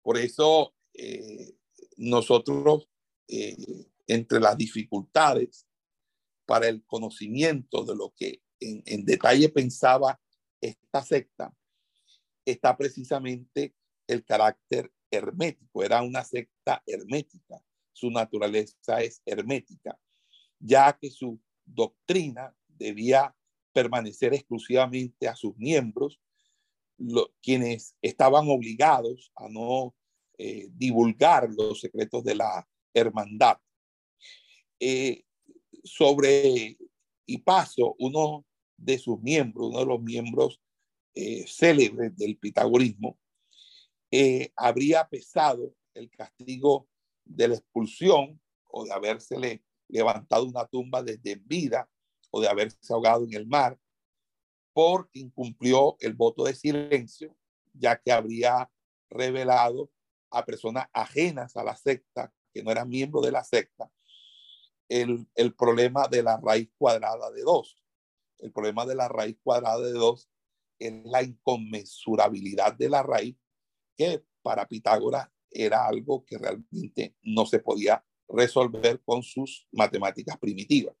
Por 0.01 0.17
eso 0.17 0.75
eh, 0.93 1.57
nosotros, 1.97 2.89
eh, 3.27 3.87
entre 4.07 4.39
las 4.39 4.57
dificultades 4.57 5.65
para 6.45 6.67
el 6.67 6.83
conocimiento 6.85 7.83
de 7.83 7.95
lo 7.95 8.13
que 8.15 8.41
en, 8.59 9.05
detalle 9.05 9.49
pensaba 9.49 10.21
esta 10.65 11.03
secta, 11.03 11.53
está 12.45 12.75
precisamente 12.77 13.75
el 14.07 14.23
carácter 14.23 14.91
hermético. 15.09 15.83
Era 15.83 16.01
una 16.01 16.23
secta 16.23 16.83
hermética. 16.85 17.61
Su 17.93 18.11
naturaleza 18.11 19.01
es 19.01 19.21
hermética, 19.25 19.97
ya 20.59 20.97
que 20.99 21.09
su 21.09 21.39
doctrina 21.63 22.55
debía 22.67 23.35
permanecer 23.73 24.33
exclusivamente 24.33 25.27
a 25.27 25.35
sus 25.35 25.57
miembros 25.57 26.19
quienes 27.41 27.95
estaban 28.01 28.49
obligados 28.49 29.31
a 29.35 29.49
no 29.49 29.93
eh, 30.37 30.67
divulgar 30.71 31.49
los 31.49 31.81
secretos 31.81 32.23
de 32.23 32.35
la 32.35 32.67
hermandad. 32.93 33.57
Eh, 34.79 35.23
sobre 35.83 36.77
paso 37.43 37.95
uno 37.99 38.45
de 38.77 38.97
sus 38.97 39.21
miembros, 39.21 39.69
uno 39.69 39.79
de 39.79 39.85
los 39.85 40.01
miembros 40.01 40.61
eh, 41.13 41.45
célebres 41.47 42.15
del 42.15 42.37
pitagorismo, 42.37 43.17
habría 44.55 45.09
pesado 45.09 45.73
el 45.93 46.09
castigo 46.09 46.87
de 47.25 47.49
la 47.49 47.55
expulsión 47.55 48.39
o 48.69 48.85
de 48.85 48.93
habérsele 48.93 49.63
levantado 49.89 50.45
una 50.45 50.65
tumba 50.65 51.03
desde 51.03 51.35
vida 51.35 51.89
o 52.31 52.39
de 52.39 52.47
haberse 52.47 52.77
ahogado 52.93 53.25
en 53.25 53.33
el 53.33 53.47
mar 53.47 53.77
porque 54.73 55.19
incumplió 55.19 55.95
el 56.01 56.13
voto 56.13 56.43
de 56.43 56.53
silencio, 56.53 57.35
ya 57.73 57.95
que 57.97 58.11
habría 58.11 58.69
revelado 59.09 59.89
a 60.29 60.45
personas 60.45 60.87
ajenas 60.91 61.55
a 61.55 61.63
la 61.63 61.77
secta, 61.77 62.33
que 62.53 62.61
no 62.61 62.71
eran 62.71 62.89
miembros 62.89 63.23
de 63.25 63.31
la 63.31 63.43
secta, 63.43 63.89
el, 64.89 65.25
el 65.33 65.55
problema 65.55 66.09
de 66.09 66.23
la 66.23 66.37
raíz 66.37 66.69
cuadrada 66.77 67.31
de 67.31 67.43
dos. 67.43 67.81
El 68.39 68.51
problema 68.51 68.85
de 68.85 68.95
la 68.95 69.07
raíz 69.07 69.37
cuadrada 69.43 69.79
de 69.79 69.93
dos 69.93 70.29
es 70.79 70.93
la 71.05 71.23
inconmensurabilidad 71.23 72.73
de 72.73 72.89
la 72.89 73.03
raíz, 73.03 73.37
que 73.95 74.23
para 74.41 74.67
Pitágoras 74.67 75.29
era 75.49 75.87
algo 75.87 76.25
que 76.25 76.37
realmente 76.37 77.15
no 77.23 77.45
se 77.45 77.59
podía 77.59 78.05
resolver 78.27 79.01
con 79.03 79.23
sus 79.23 79.67
matemáticas 79.71 80.37
primitivas. 80.37 80.95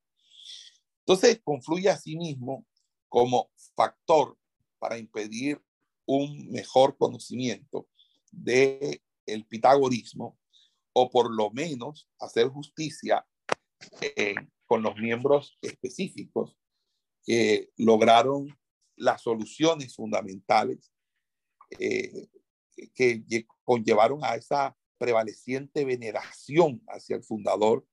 Entonces, 0.99 1.41
confluye 1.43 1.89
a 1.89 1.97
sí 1.97 2.17
mismo 2.17 2.65
como 3.09 3.51
factor 3.75 4.37
para 4.79 4.97
impedir 4.97 5.61
un 6.05 6.49
mejor 6.51 6.97
conocimiento 6.97 7.87
de 8.31 9.01
el 9.25 9.45
pitagorismo 9.45 10.37
o 10.93 11.09
por 11.09 11.33
lo 11.33 11.51
menos 11.51 12.07
hacer 12.19 12.47
justicia 12.47 13.25
eh, 14.01 14.35
con 14.65 14.81
los 14.81 14.95
miembros 14.97 15.57
específicos 15.61 16.57
que 17.25 17.71
lograron 17.77 18.57
las 18.95 19.21
soluciones 19.21 19.95
fundamentales 19.95 20.91
eh, 21.79 22.27
que 22.93 23.45
conllevaron 23.63 24.23
a 24.23 24.35
esa 24.35 24.77
prevaleciente 24.97 25.83
veneración 25.83 26.81
hacia 26.87 27.15
el 27.15 27.23
fundador 27.23 27.85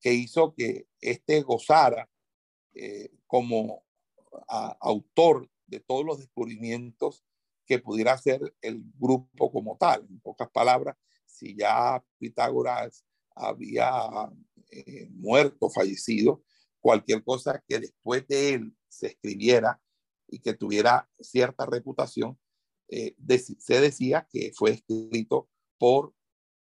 que 0.00 0.14
hizo 0.14 0.54
que 0.54 0.86
éste 1.00 1.42
gozara 1.42 2.08
eh, 2.74 3.10
como 3.26 3.84
autor 4.80 5.50
de 5.66 5.80
todos 5.80 6.04
los 6.04 6.18
descubrimientos 6.18 7.24
que 7.66 7.78
pudiera 7.78 8.12
hacer 8.12 8.54
el 8.62 8.82
grupo 8.98 9.52
como 9.52 9.76
tal. 9.76 10.06
En 10.08 10.20
pocas 10.20 10.50
palabras, 10.50 10.96
si 11.26 11.56
ya 11.56 12.02
Pitágoras 12.18 13.04
había 13.34 13.90
eh, 14.70 15.08
muerto, 15.10 15.70
fallecido, 15.70 16.42
cualquier 16.80 17.22
cosa 17.22 17.62
que 17.66 17.78
después 17.78 18.26
de 18.26 18.54
él 18.54 18.76
se 18.88 19.08
escribiera 19.08 19.80
y 20.26 20.40
que 20.40 20.54
tuviera 20.54 21.08
cierta 21.20 21.66
reputación, 21.66 22.38
eh, 22.88 23.14
se 23.58 23.80
decía 23.80 24.26
que 24.30 24.52
fue 24.54 24.72
escrito 24.72 25.48
por 25.78 26.14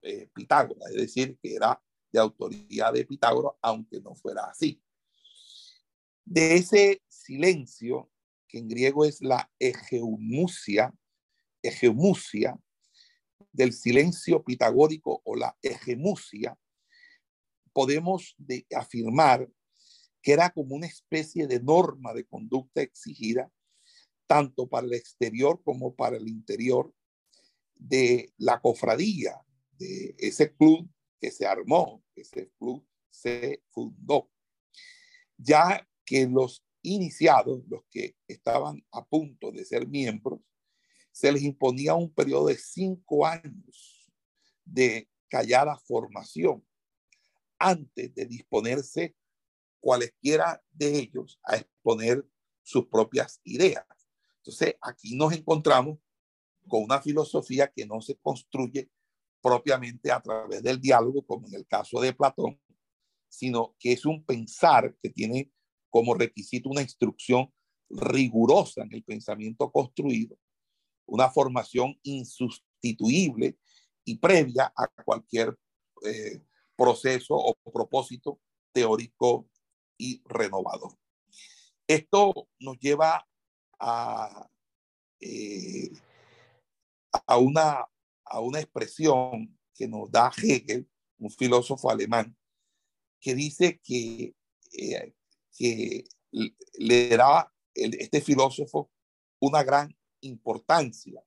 eh, 0.03 0.29
Pitágoras, 0.35 0.91
es 0.91 0.97
decir, 0.97 1.39
que 1.43 1.55
era 1.55 1.83
de 2.11 2.21
autoría 2.21 2.91
de 2.91 3.05
Pitágoras, 3.05 3.53
aunque 3.63 4.01
no 4.01 4.15
fuera 4.15 4.45
así. 4.47 4.83
De 6.25 6.57
ese 6.57 7.03
silencio, 7.09 8.11
que 8.49 8.59
en 8.59 8.69
griego 8.69 9.05
es 9.05 9.21
la 9.21 9.51
hegemusia, 9.59 10.95
hegemusia, 11.63 12.59
del 13.53 13.73
silencio 13.73 14.43
pitagórico 14.43 15.21
o 15.25 15.37
la 15.37 15.57
hegemusia, 15.63 16.57
podemos 17.73 18.37
afirmar 18.75 19.49
que 20.23 20.33
era 20.33 20.51
como 20.51 20.75
una 20.75 20.87
especie 20.87 21.47
de 21.47 21.61
norma 21.61 22.13
de 22.13 22.25
conducta 22.25 22.83
exigida 22.83 23.51
tanto 24.27 24.69
para 24.69 24.87
el 24.87 24.93
exterior 24.93 25.63
como 25.65 25.95
para 25.95 26.17
el 26.17 26.29
interior 26.29 26.95
de 27.75 28.33
la 28.37 28.61
cofradía, 28.61 29.41
de 29.79 30.15
ese 30.19 30.55
club 30.55 30.89
que 31.21 31.31
se 31.31 31.47
armó, 31.47 32.05
ese 32.15 32.51
club 32.59 32.87
se 33.11 33.63
fundó. 33.71 34.31
Ya 35.37 35.89
que 36.05 36.27
los 36.27 36.65
iniciados, 36.83 37.63
los 37.69 37.83
que 37.91 38.17
estaban 38.27 38.85
a 38.93 39.05
punto 39.05 39.51
de 39.51 39.65
ser 39.65 39.89
miembros, 39.89 40.41
se 41.13 41.33
les 41.33 41.43
imponía 41.43 41.95
un 41.95 42.13
periodo 42.13 42.47
de 42.49 42.59
cinco 42.59 43.27
años 43.27 44.13
de 44.65 45.09
callada 45.29 45.77
formación 45.79 46.65
antes 47.59 48.15
de 48.15 48.27
disponerse 48.27 49.17
cualesquiera 49.81 50.63
de 50.71 50.99
ellos 50.99 51.41
a 51.45 51.57
exponer 51.57 52.27
sus 52.63 52.87
propias 52.87 53.41
ideas. 53.45 53.87
Entonces, 54.39 54.75
aquí 54.81 55.17
nos 55.17 55.33
encontramos 55.33 55.99
con 56.67 56.83
una 56.83 57.01
filosofía 57.01 57.73
que 57.73 57.87
no 57.87 58.01
se 58.01 58.17
construye 58.17 58.91
propiamente 59.41 60.11
a 60.11 60.21
través 60.21 60.63
del 60.63 60.81
diálogo, 60.81 61.23
como 61.23 61.47
en 61.49 61.55
el 61.55 61.67
caso 61.67 62.01
de 62.01 62.13
Platón, 62.13 62.61
sino 63.29 63.75
que 63.79 63.93
es 63.93 64.05
un 64.05 64.25
pensar 64.25 64.97
que 65.03 65.11
tiene 65.11 65.53
como 65.91 66.15
requisito 66.15 66.69
una 66.69 66.83
instrucción 66.83 67.53
rigurosa 67.89 68.83
en 68.83 68.93
el 68.93 69.03
pensamiento 69.03 69.71
construido, 69.71 70.39
una 71.07 71.31
formación 71.31 71.99
insustituible 72.03 73.59
y 74.05 74.19
previa 74.19 74.73
a 74.77 74.89
cualquier 75.05 75.57
eh, 76.05 76.43
proceso 76.77 77.35
o 77.35 77.55
propósito 77.73 78.41
teórico 78.73 79.49
y 79.99 80.23
renovador. 80.25 80.97
Esto 81.87 82.49
nos 82.61 82.79
lleva 82.79 83.27
a, 83.79 84.49
eh, 85.21 85.91
a, 87.27 87.37
una, 87.39 87.87
a 88.25 88.41
una 88.41 88.61
expresión 88.61 89.59
que 89.75 89.89
nos 89.89 90.11
da 90.11 90.33
Hegel, 90.37 90.89
un 91.19 91.31
filósofo 91.31 91.91
alemán, 91.91 92.37
que 93.21 93.35
dice 93.35 93.81
que 93.83 94.35
eh, 94.73 95.15
que 95.59 96.05
le 96.75 97.17
da 97.17 97.53
este 97.75 98.21
filósofo 98.21 98.91
una 99.41 99.63
gran 99.63 99.97
importancia 100.21 101.23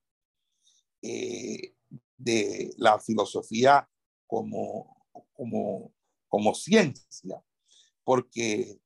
eh, 1.02 1.74
de 2.18 2.74
la 2.78 3.00
filosofía 3.00 3.90
como, 4.28 5.06
como, 5.34 5.94
como 6.28 6.56
ciencia, 6.56 7.44
porque 8.04 8.80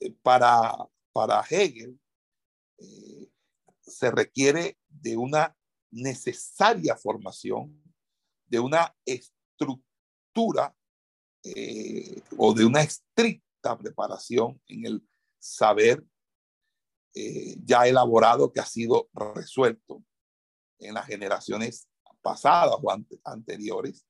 eh, 0.00 0.12
para, 0.22 0.74
para 1.12 1.44
Hegel 1.48 1.98
eh, 2.78 3.28
se 3.80 4.10
requiere 4.10 4.78
de 4.88 5.16
una 5.16 5.56
necesaria 5.90 6.96
formación, 6.96 7.82
de 8.46 8.60
una 8.60 8.94
estructura 9.04 10.74
o 12.38 12.54
de 12.54 12.64
una 12.64 12.80
estricta 12.80 13.76
preparación 13.76 14.60
en 14.66 14.86
el 14.86 15.08
saber 15.38 16.02
eh, 17.16 17.56
ya 17.64 17.86
elaborado 17.86 18.52
que 18.52 18.58
ha 18.58 18.66
sido 18.66 19.08
resuelto 19.12 20.02
en 20.80 20.94
las 20.94 21.06
generaciones 21.06 21.88
pasadas 22.22 22.74
o 22.82 22.90
anteriores 23.24 24.04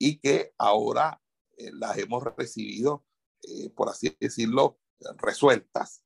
y 0.00 0.18
que 0.18 0.52
ahora 0.58 1.22
eh, 1.56 1.70
las 1.74 1.96
hemos 1.96 2.24
recibido, 2.36 3.04
eh, 3.42 3.70
por 3.70 3.88
así 3.88 4.16
decirlo, 4.20 4.78
resueltas. 5.18 6.04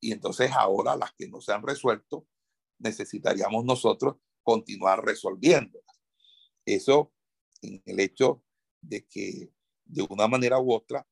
Y 0.00 0.12
entonces 0.12 0.50
ahora 0.52 0.96
las 0.96 1.12
que 1.14 1.28
no 1.28 1.40
se 1.40 1.52
han 1.52 1.62
resuelto, 1.62 2.26
necesitaríamos 2.78 3.64
nosotros 3.64 4.16
continuar 4.42 5.04
resolviéndolas. 5.04 6.00
Eso 6.64 7.12
en 7.62 7.82
el 7.84 8.00
hecho 8.00 8.44
de 8.80 9.06
que 9.06 9.52
de 9.84 10.06
una 10.08 10.28
manera 10.28 10.60
u 10.60 10.72
otra 10.72 11.06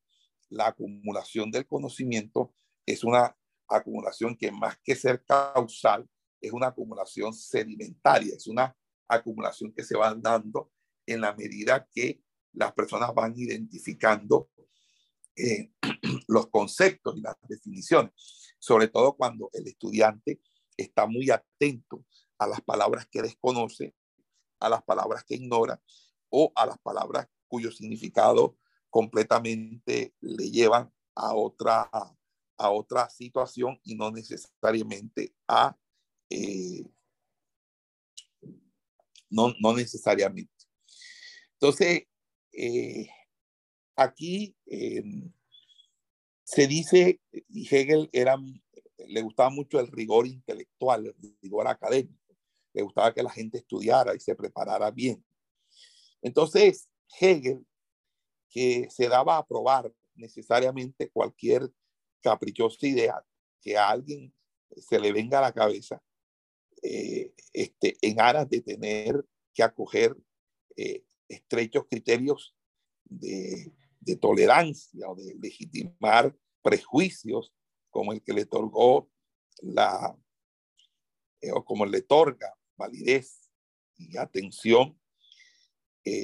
la 0.49 0.67
acumulación 0.67 1.51
del 1.51 1.67
conocimiento 1.67 2.53
es 2.85 3.03
una 3.03 3.37
acumulación 3.67 4.35
que 4.37 4.51
más 4.51 4.77
que 4.81 4.95
ser 4.95 5.23
causal, 5.25 6.09
es 6.39 6.53
una 6.53 6.67
acumulación 6.67 7.33
sedimentaria, 7.33 8.35
es 8.35 8.47
una 8.47 8.75
acumulación 9.07 9.73
que 9.73 9.83
se 9.83 9.97
va 9.97 10.13
dando 10.15 10.71
en 11.05 11.21
la 11.21 11.33
medida 11.33 11.87
que 11.91 12.21
las 12.53 12.71
personas 12.73 13.13
van 13.13 13.33
identificando 13.35 14.49
eh, 15.37 15.71
los 16.27 16.47
conceptos 16.47 17.17
y 17.17 17.21
las 17.21 17.35
definiciones, 17.47 18.11
sobre 18.59 18.87
todo 18.87 19.15
cuando 19.15 19.49
el 19.53 19.67
estudiante 19.67 20.41
está 20.75 21.05
muy 21.05 21.29
atento 21.29 22.05
a 22.37 22.47
las 22.47 22.61
palabras 22.61 23.07
que 23.07 23.21
desconoce, 23.21 23.95
a 24.59 24.69
las 24.69 24.83
palabras 24.83 25.23
que 25.23 25.35
ignora 25.35 25.81
o 26.29 26.51
a 26.55 26.65
las 26.65 26.77
palabras 26.79 27.27
cuyo 27.47 27.71
significado 27.71 28.57
completamente 28.89 30.13
le 30.21 30.51
llevan 30.51 30.91
a 31.15 31.33
otra, 31.33 31.89
a 31.91 32.71
otra 32.71 33.09
situación 33.09 33.79
y 33.83 33.95
no 33.95 34.11
necesariamente 34.11 35.33
a 35.47 35.77
eh, 36.29 36.83
no, 39.29 39.53
no 39.59 39.73
necesariamente. 39.73 40.53
Entonces, 41.53 42.03
eh, 42.53 43.09
aquí 43.97 44.55
se 46.43 46.67
dice, 46.67 47.19
y 47.49 47.67
Hegel 47.67 48.09
era, 48.13 48.37
le 49.07 49.21
gustaba 49.21 49.49
mucho 49.49 49.79
el 49.79 49.87
rigor 49.87 50.27
intelectual, 50.27 51.07
el 51.07 51.37
rigor 51.41 51.67
académico, 51.67 52.23
le 52.73 52.83
gustaba 52.83 53.13
que 53.13 53.23
la 53.23 53.29
gente 53.29 53.57
estudiara 53.57 54.15
y 54.15 54.19
se 54.19 54.35
preparara 54.35 54.89
bien. 54.91 55.25
Entonces, 56.21 56.89
Hegel, 57.19 57.65
que 58.49 58.87
se 58.89 59.09
daba 59.09 59.37
a 59.37 59.45
probar 59.45 59.91
necesariamente 60.15 61.09
cualquier 61.09 61.69
caprichosa 62.21 62.87
idea 62.87 63.25
que 63.61 63.77
a 63.77 63.89
alguien 63.89 64.33
se 64.77 64.99
le 64.99 65.11
venga 65.11 65.39
a 65.39 65.41
la 65.41 65.53
cabeza, 65.53 66.01
eh, 66.81 67.33
este, 67.51 67.97
en 68.01 68.21
aras 68.21 68.49
de 68.49 68.61
tener 68.61 69.25
que 69.53 69.63
acoger 69.63 70.15
eh, 70.75 71.03
estrechos 71.27 71.85
criterios 71.89 72.55
de, 73.03 73.71
de, 74.07 74.15
tolerancia 74.15 75.09
o 75.09 75.15
de 75.15 75.35
legitimar 75.35 76.35
prejuicios 76.61 77.53
como 77.89 78.13
el 78.13 78.21
que 78.21 78.33
le 78.33 78.43
otorgó 78.43 79.09
la, 79.61 80.17
eh, 81.41 81.51
o 81.51 81.63
como 81.63 81.85
le 81.85 81.99
otorga 81.99 82.55
validez 82.77 83.49
y 83.97 84.17
atención 84.17 84.99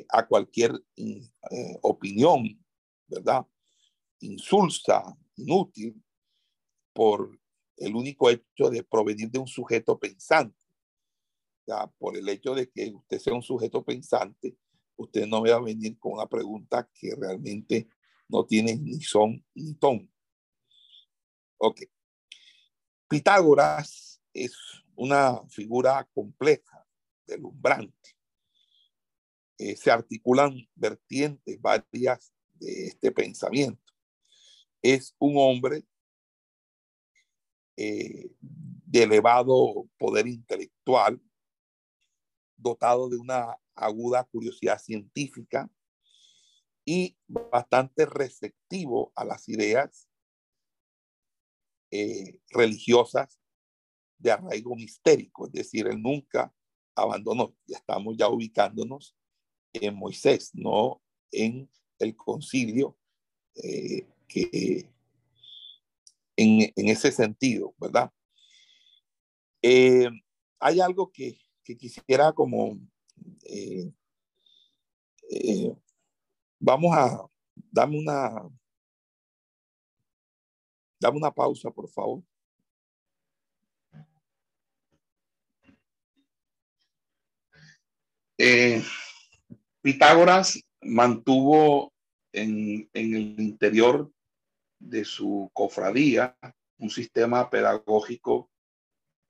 a 0.08 0.26
cualquier 0.26 0.72
opinión, 1.82 2.58
¿verdad? 3.06 3.46
Insulsa, 4.22 5.04
inútil, 5.36 6.02
por 6.94 7.38
el 7.78 7.96
único 7.96 8.30
hecho 8.30 8.70
de 8.70 8.84
provenir 8.84 9.30
de 9.30 9.40
un 9.40 9.48
sujeto 9.48 10.00
pensante. 10.00 10.58
Ya, 11.66 11.88
por 11.98 12.18
el 12.18 12.28
hecho 12.30 12.54
de 12.54 12.70
que 12.70 12.94
usted 12.94 13.20
sea 13.20 13.34
un 13.34 13.42
sujeto 13.42 13.84
pensante, 13.84 14.58
usted 14.96 15.26
no 15.28 15.44
va 15.44 15.56
a 15.56 15.62
venir 15.62 15.98
con 16.00 16.14
una 16.14 16.28
pregunta 16.28 16.90
que 16.94 17.16
realmente 17.16 17.88
no 18.28 18.46
tiene 18.46 18.76
ni 18.76 19.02
son 19.02 19.44
ni 19.54 19.74
ton. 19.76 20.10
Ok. 21.58 21.82
Pitágoras 23.08 24.22
es 24.34 24.56
una 24.96 25.42
figura 25.50 26.08
compleja, 26.14 26.86
delumbrante. 27.26 28.16
Eh, 29.58 29.76
se 29.76 29.92
articulan 29.92 30.68
vertientes 30.76 31.62
varias 31.62 32.34
de 32.56 32.88
este 32.88 33.12
pensamiento. 33.12 33.94
Es 34.82 35.16
un 35.20 35.36
hombre 35.38 35.86
eh, 37.78 38.30
de 38.40 39.04
elevado 39.04 39.88
poder 39.98 40.28
intelectual, 40.28 41.22
dotado 42.64 43.10
de 43.10 43.18
una 43.18 43.58
aguda 43.76 44.24
curiosidad 44.24 44.80
científica 44.80 45.70
y 46.86 47.18
bastante 47.28 48.06
receptivo 48.06 49.12
a 49.16 49.26
las 49.26 49.48
ideas 49.48 50.10
eh, 51.92 52.40
religiosas 52.50 53.40
de 54.18 54.32
arraigo 54.32 54.76
mistérico, 54.76 55.48
es 55.48 55.54
decir, 55.54 55.88
él 55.88 56.02
nunca 56.02 56.54
abandonó, 56.96 57.56
ya 57.68 57.78
estamos 57.78 58.16
ya 58.18 58.30
ubicándonos 58.30 59.16
en 59.74 59.96
Moisés, 59.96 60.52
no 60.54 61.02
en 61.32 61.70
el 62.00 62.16
concilio 62.16 62.98
eh, 63.56 64.08
que 64.28 64.90
en, 66.36 66.90
ese 66.90 67.12
sentido, 67.12 67.76
¿verdad? 67.78 68.12
Eh, 69.62 70.10
hay 70.60 70.80
algo 70.80 71.12
que, 71.12 71.38
quisiera 71.64 72.34
como, 72.34 72.78
eh, 73.46 73.92
eh, 75.30 75.76
vamos 76.60 76.96
a, 76.96 77.26
dame 77.72 78.00
una, 78.00 78.50
dame 81.00 81.18
una 81.18 81.32
pausa, 81.32 81.72
por 81.72 81.90
favor. 81.90 82.24
Pitágoras 89.82 90.60
mantuvo 90.82 91.94
en, 92.34 92.90
en, 92.94 93.14
el 93.14 93.40
interior 93.40 94.12
de 94.80 95.06
su 95.06 95.50
cofradía, 95.54 96.38
un 96.78 96.90
sistema 96.90 97.50
pedagógico 97.50 98.50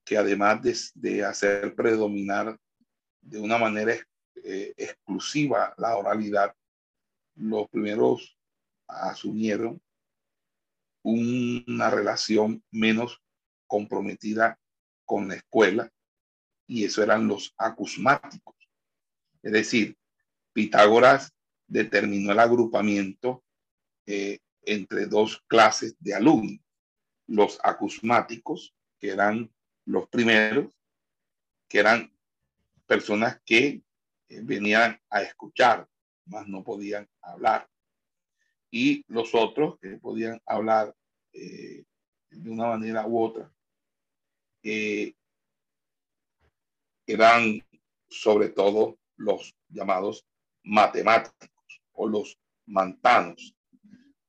que 0.03 0.17
además 0.17 0.61
de, 0.93 1.23
hacer 1.23 1.75
predominar 1.75 2.57
de 3.21 3.39
una 3.39 3.57
manera 3.57 3.95
eh, 4.43 4.73
exclusiva 4.75 5.73
la 5.77 5.95
oralidad, 5.97 6.53
los 7.35 7.67
primeros 7.69 8.37
asumieron 8.87 9.81
una 11.03 11.89
relación 11.89 12.63
menos 12.71 13.21
comprometida 13.67 14.59
con 15.05 15.27
la 15.27 15.35
escuela 15.35 15.91
y 16.67 16.85
eso 16.85 17.03
eran 17.03 17.27
los 17.27 17.53
acusmáticos. 17.57 18.55
Es 19.41 19.51
decir, 19.51 19.97
Pitágoras 20.53 21.33
determinó 21.67 22.31
el 22.31 22.39
agrupamiento 22.39 23.43
eh, 24.05 24.39
entre 24.61 25.07
dos 25.07 25.43
clases 25.47 25.95
de 25.99 26.13
alumnos, 26.13 26.59
los 27.27 27.59
acusmáticos, 27.63 28.73
que 28.99 29.09
eran 29.09 29.51
los 29.85 30.07
primeros, 30.09 30.73
que 31.67 31.79
eran 31.79 32.11
personas 32.85 33.41
que 33.45 33.81
eh, 34.29 34.41
venían 34.43 34.99
a 35.09 35.21
escuchar, 35.21 35.87
más 36.25 36.47
no 36.47 36.63
podían 36.63 37.09
hablar, 37.21 37.69
y 38.71 39.03
los 39.07 39.35
otros 39.35 39.77
que 39.79 39.97
podían 39.97 40.41
hablar 40.45 40.95
eh, 41.33 41.83
de 42.29 42.49
una 42.49 42.67
manera 42.67 43.05
u 43.05 43.21
otra, 43.21 43.51
eh, 44.63 45.13
eran 47.05 47.61
sobre 48.09 48.49
todo 48.49 48.97
los 49.17 49.55
llamados 49.69 50.25
matemáticos 50.63 51.81
o 51.91 52.07
los 52.07 52.39
mantanos, 52.65 53.55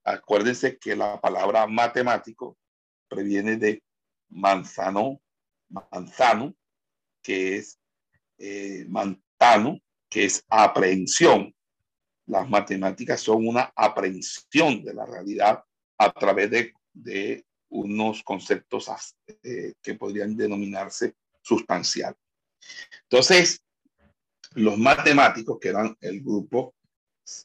Acuérdense 0.07 0.79
que 0.79 0.95
la 0.95 1.19
palabra 1.19 1.67
matemático 1.67 2.59
previene 3.09 3.57
de 3.57 3.83
manzano, 4.29 5.19
manzano, 5.91 6.55
que 7.23 7.57
es 7.57 7.79
eh, 8.39 8.85
mantano, 8.89 9.81
que 10.09 10.25
es 10.27 10.45
aprehensión. 10.49 11.55
Las 12.27 12.49
matemáticas 12.49 13.21
son 13.21 13.47
una 13.47 13.73
aprehensión 13.75 14.83
de 14.85 14.95
la 14.95 15.07
realidad 15.07 15.63
a 15.99 16.13
través 16.13 16.51
de, 16.93 17.45
unos 17.71 18.23
conceptos 18.23 18.89
eh, 19.43 19.73
que 19.83 19.95
podrían 19.95 20.37
denominarse 20.37 21.17
sustancial. 21.43 22.15
Entonces, 23.03 23.65
los 24.53 24.79
matemáticos, 24.79 25.59
que 25.59 25.71
eran 25.71 25.97
el 26.01 26.23
grupo 26.23 26.75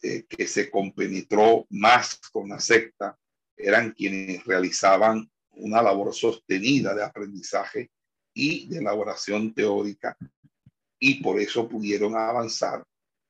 eh, 0.04 0.26
que 0.30 0.46
se 0.46 0.70
compenetró 0.70 1.66
más 1.70 2.20
con 2.32 2.50
la 2.50 2.60
secta 2.60 3.18
eran 3.56 3.92
quienes 3.92 4.44
realizaban 4.46 5.30
una 5.52 5.82
labor 5.82 6.14
sostenida 6.14 6.94
de 6.94 7.04
aprendizaje 7.04 7.90
y 8.34 8.68
de 8.68 8.80
elaboración 8.80 9.54
teórica 9.54 10.18
y 11.00 11.22
por 11.24 11.40
eso 11.40 11.68
pudieron 11.68 12.16
avanzar 12.16 12.86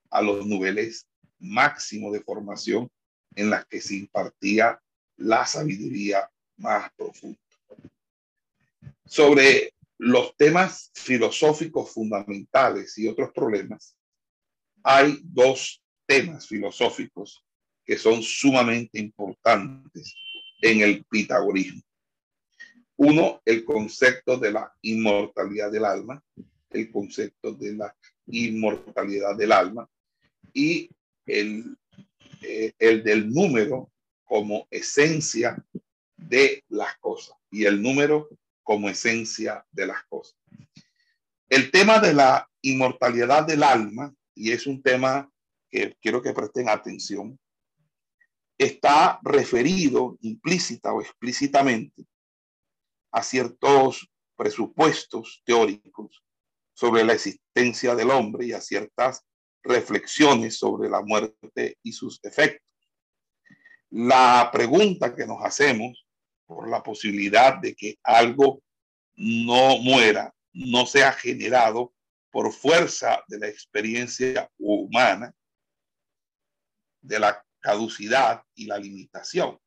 a 0.10 0.22
los 0.22 0.46
niveles 0.46 1.08
máximos 1.40 2.14
de 2.14 2.22
formación 2.22 2.90
en 3.36 3.50
las 3.50 3.66
que 3.66 3.80
se 3.80 3.96
impartía 3.96 4.80
la 5.18 5.46
sabiduría 5.46 6.30
más 6.58 6.92
profunda. 6.96 7.40
Sobre 9.06 9.74
los 9.98 10.36
temas 10.36 10.92
filosóficos 10.96 11.92
fundamentales 11.94 12.98
y 12.98 13.08
otros 13.08 13.32
problemas, 13.32 13.96
hay 14.84 15.20
dos 15.24 15.82
temas 16.06 16.48
filosóficos 16.48 17.44
que 17.86 17.98
son 17.98 18.22
sumamente 18.22 19.00
importantes 19.00 20.16
en 20.62 20.82
el 20.82 21.04
pitagorismo. 21.06 21.82
Uno, 23.02 23.42
el 23.46 23.64
concepto 23.64 24.38
de 24.38 24.52
la 24.52 24.74
inmortalidad 24.82 25.72
del 25.72 25.86
alma, 25.86 26.22
el 26.70 26.92
concepto 26.92 27.54
de 27.54 27.72
la 27.72 27.96
inmortalidad 28.28 29.38
del 29.38 29.54
alma 29.54 29.90
y 30.54 30.90
el, 31.26 31.78
eh, 32.42 32.74
el 32.78 33.02
del 33.02 33.32
número 33.32 33.90
como 34.26 34.68
esencia 34.70 35.66
de 36.18 36.62
las 36.68 36.98
cosas 36.98 37.38
y 37.50 37.64
el 37.64 37.82
número 37.82 38.28
como 38.64 38.90
esencia 38.90 39.66
de 39.72 39.88
las 39.88 40.04
cosas. 40.10 40.36
El 41.48 41.72
tema 41.72 42.00
de 42.00 42.14
la 42.14 42.50
inmortalidad 42.62 43.48
del 43.48 43.64
alma, 43.64 44.14
y 44.36 44.52
es 44.52 44.68
un 44.68 44.84
tema 44.84 45.32
que 45.70 45.96
quiero 46.02 46.22
que 46.22 46.34
presten 46.34 46.68
atención, 46.68 47.40
está 48.58 49.22
referido 49.24 50.18
implícita 50.20 50.92
o 50.92 51.02
explícitamente 51.02 52.06
a 53.12 53.24
ciertos 53.24 54.10
presupuestos 54.36 55.41
teóricos 55.45 56.24
sobre 56.74 57.04
la 57.04 57.13
existencia 57.13 57.95
del 57.95 58.10
hombre 58.10 58.45
y 58.45 58.54
a 58.54 58.62
ciertas 58.62 59.26
reflexiones 59.63 60.58
sobre 60.58 60.89
la 60.89 61.02
muerte 61.02 61.78
y 61.84 61.91
sus 61.91 62.19
efectos. 62.24 62.65
La 63.89 64.50
pregunta 64.52 65.15
que 65.15 65.26
nos 65.26 65.43
hacemos 65.43 66.06
por 66.45 66.69
la 66.69 66.82
posibilidad 66.82 67.58
de 67.58 67.76
que 67.76 67.98
algo 68.04 68.62
no 69.15 69.78
muera, 69.80 70.34
no 70.54 70.86
sea 70.86 71.12
generado 71.12 71.93
por 72.32 72.54
fuerza 72.54 73.24
de 73.28 73.39
la 73.39 73.48
experiencia 73.48 74.50
humana, 74.58 75.34
de 77.02 77.19
la 77.19 77.43
caducidad 77.60 78.43
y 78.56 78.65
la 78.65 78.78
limitación. 78.78 79.60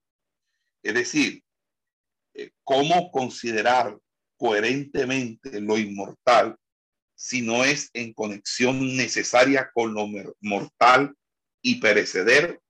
Es 0.82 0.94
decir, 0.94 1.42
eh, 2.34 2.50
cómo 2.64 3.10
considerar 3.10 3.98
coherentemente 4.36 5.60
lo 5.60 5.78
inmortal 5.78 6.56
si 7.14 7.42
no 7.42 7.64
es 7.64 7.90
en 7.92 8.12
conexión 8.12 8.96
necesaria 8.96 9.70
con 9.72 9.94
lo 9.94 10.08
mortal 10.40 11.14
y 11.62 11.76
pereceder. 11.76 12.60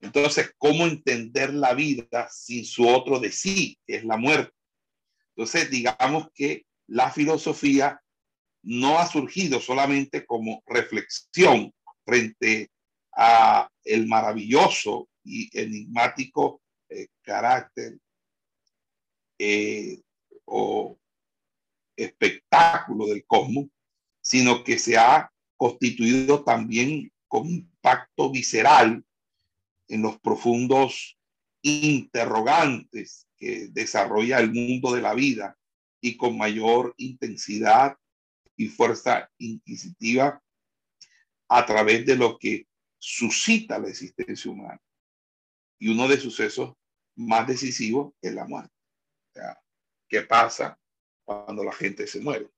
Entonces, 0.00 0.52
¿cómo 0.58 0.86
entender 0.86 1.54
la 1.54 1.74
vida 1.74 2.28
sin 2.30 2.64
su 2.64 2.88
otro 2.88 3.20
de 3.20 3.30
sí, 3.30 3.78
que 3.86 3.96
es 3.96 4.04
la 4.04 4.16
muerte? 4.16 4.52
Entonces, 5.36 5.70
digamos 5.70 6.28
que 6.34 6.64
la 6.88 7.12
filosofía 7.12 8.00
no 8.62 8.98
ha 8.98 9.06
surgido 9.06 9.60
solamente 9.60 10.26
como 10.26 10.62
reflexión 10.66 11.72
frente 12.04 12.70
a 13.16 13.68
el 13.84 14.08
maravilloso 14.08 15.08
y 15.22 15.48
enigmático 15.56 16.60
eh, 16.88 17.06
carácter 17.22 17.98
eh, 19.38 20.00
o 20.44 20.98
espectáculo 21.96 23.06
del 23.06 23.24
cosmos, 23.26 23.66
sino 24.20 24.64
que 24.64 24.78
se 24.78 24.96
ha 24.96 25.30
constituido 25.56 26.44
también 26.44 27.12
con 27.26 27.46
impacto 27.46 28.30
visceral 28.30 29.04
en 29.88 30.02
los 30.02 30.18
profundos 30.20 31.18
interrogantes 31.62 33.26
que 33.36 33.68
desarrolla 33.68 34.38
el 34.38 34.52
mundo 34.52 34.94
de 34.94 35.02
la 35.02 35.14
vida 35.14 35.56
y 36.00 36.16
con 36.16 36.36
mayor 36.36 36.94
intensidad 36.96 37.96
y 38.56 38.66
fuerza 38.66 39.30
inquisitiva 39.38 40.42
a 41.48 41.66
través 41.66 42.04
de 42.04 42.16
lo 42.16 42.38
que 42.38 42.66
suscita 42.98 43.78
la 43.78 43.88
existencia 43.88 44.50
humana. 44.50 44.80
Y 45.78 45.88
uno 45.88 46.08
de 46.08 46.18
sucesos 46.18 46.74
más 47.16 47.46
decisivos 47.46 48.12
es 48.20 48.34
la 48.34 48.46
muerte. 48.46 48.77
¿Qué 50.08 50.22
pasa 50.22 50.78
cuando 51.24 51.62
la 51.62 51.72
gente 51.72 52.06
se 52.06 52.20
muere? 52.20 52.50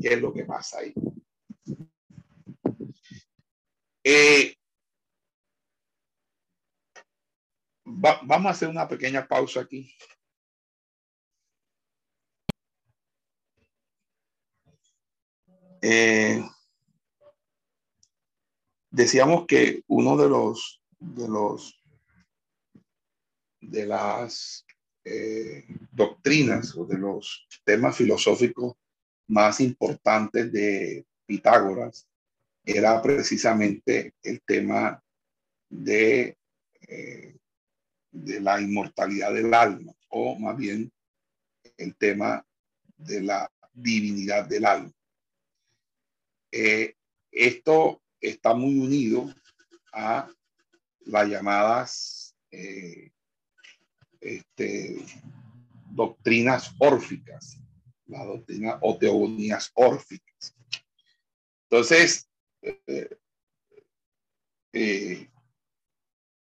¿Qué 0.00 0.14
es 0.14 0.20
lo 0.20 0.32
que 0.32 0.44
pasa 0.44 0.78
ahí? 0.78 0.92
Eh, 4.02 4.56
vamos 7.84 8.46
a 8.46 8.50
hacer 8.50 8.68
una 8.68 8.88
pequeña 8.88 9.26
pausa 9.26 9.60
aquí. 9.60 9.92
Eh, 15.82 16.42
decíamos 18.90 19.46
que 19.46 19.82
uno 19.86 20.16
de 20.16 20.28
los 20.28 20.82
de 20.98 21.28
los 21.28 21.80
de 23.60 23.86
las 23.86 24.65
eh, 25.08 25.64
doctrinas 25.92 26.74
o 26.76 26.84
de 26.84 26.98
los 26.98 27.46
temas 27.62 27.96
filosóficos 27.96 28.74
más 29.28 29.60
importantes 29.60 30.50
de 30.50 31.06
Pitágoras 31.24 32.08
era 32.64 33.00
precisamente 33.00 34.14
el 34.20 34.42
tema 34.42 35.00
de, 35.68 36.36
eh, 36.88 37.36
de 38.10 38.40
la 38.40 38.60
inmortalidad 38.60 39.32
del 39.32 39.54
alma, 39.54 39.92
o 40.08 40.36
más 40.40 40.56
bien 40.56 40.90
el 41.76 41.94
tema 41.94 42.44
de 42.96 43.22
la 43.22 43.48
divinidad 43.72 44.46
del 44.46 44.64
alma. 44.64 44.92
Eh, 46.50 46.96
esto 47.30 48.02
está 48.20 48.54
muy 48.54 48.76
unido 48.76 49.32
a 49.92 50.28
las 51.04 51.28
llamadas 51.28 52.34
este, 54.20 55.04
doctrinas 55.90 56.74
órficas, 56.78 57.58
la 58.06 58.24
doctrina 58.24 58.78
o 58.82 58.96
teogonías 58.96 59.70
órficas. 59.74 60.54
Entonces, 61.68 62.28
eh, 62.62 63.16
eh, 64.72 65.30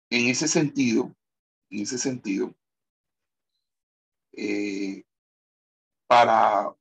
en 0.09 0.29
ese 0.29 0.47
sentido, 0.47 1.15
en 1.69 1.81
ese 1.81 1.97
sentido, 1.97 2.55
para 6.07 6.73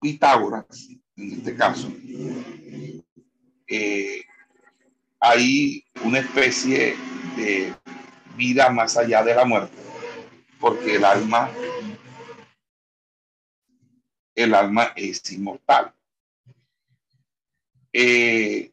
Pitágoras, 0.00 0.88
en 1.16 1.32
este 1.32 1.54
caso, 1.54 1.92
eh, 3.66 4.24
hay 5.20 5.84
una 6.02 6.20
especie 6.20 6.96
de 7.36 7.74
vida 8.40 8.70
más 8.70 8.96
allá 8.96 9.22
de 9.22 9.34
la 9.34 9.44
muerte, 9.44 9.76
porque 10.58 10.96
el 10.96 11.04
alma, 11.04 11.50
el 14.34 14.54
alma 14.54 14.92
es 14.96 15.30
inmortal. 15.30 15.92
Eh, 17.92 18.72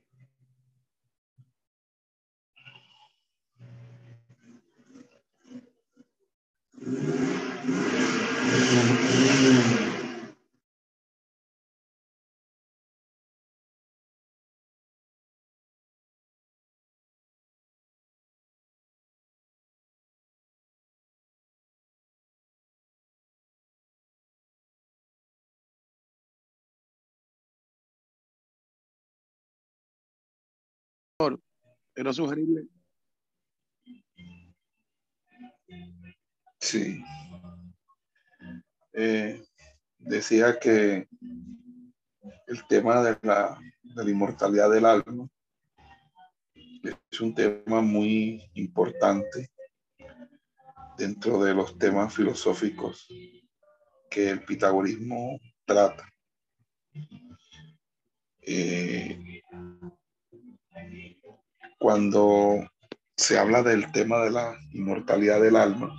era 31.95 32.13
sugerible. 32.13 32.67
Sí. 36.59 37.03
Eh, 38.93 39.43
decía 39.97 40.59
que 40.59 41.07
el 42.47 42.67
tema 42.67 43.01
de 43.01 43.17
la, 43.23 43.59
de 43.81 44.03
la 44.03 44.11
inmortalidad 44.11 44.69
del 44.69 44.85
alma 44.85 45.27
es 46.53 47.21
un 47.21 47.33
tema 47.33 47.81
muy 47.81 48.49
importante 48.53 49.49
dentro 50.97 51.43
de 51.43 51.55
los 51.55 51.77
temas 51.79 52.13
filosóficos 52.13 53.07
que 54.09 54.29
el 54.29 54.45
pitagorismo 54.45 55.39
trata. 55.65 56.07
Eh, 58.41 59.36
cuando 61.77 62.67
se 63.15 63.37
habla 63.37 63.63
del 63.63 63.91
tema 63.91 64.19
de 64.23 64.31
la 64.31 64.59
inmortalidad 64.71 65.41
del 65.41 65.55
alma, 65.55 65.93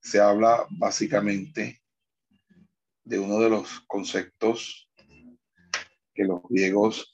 se 0.00 0.20
habla 0.20 0.66
básicamente 0.70 1.82
de 3.04 3.18
uno 3.18 3.38
de 3.38 3.50
los 3.50 3.80
conceptos 3.86 4.90
que 6.14 6.24
los 6.24 6.42
griegos 6.48 7.10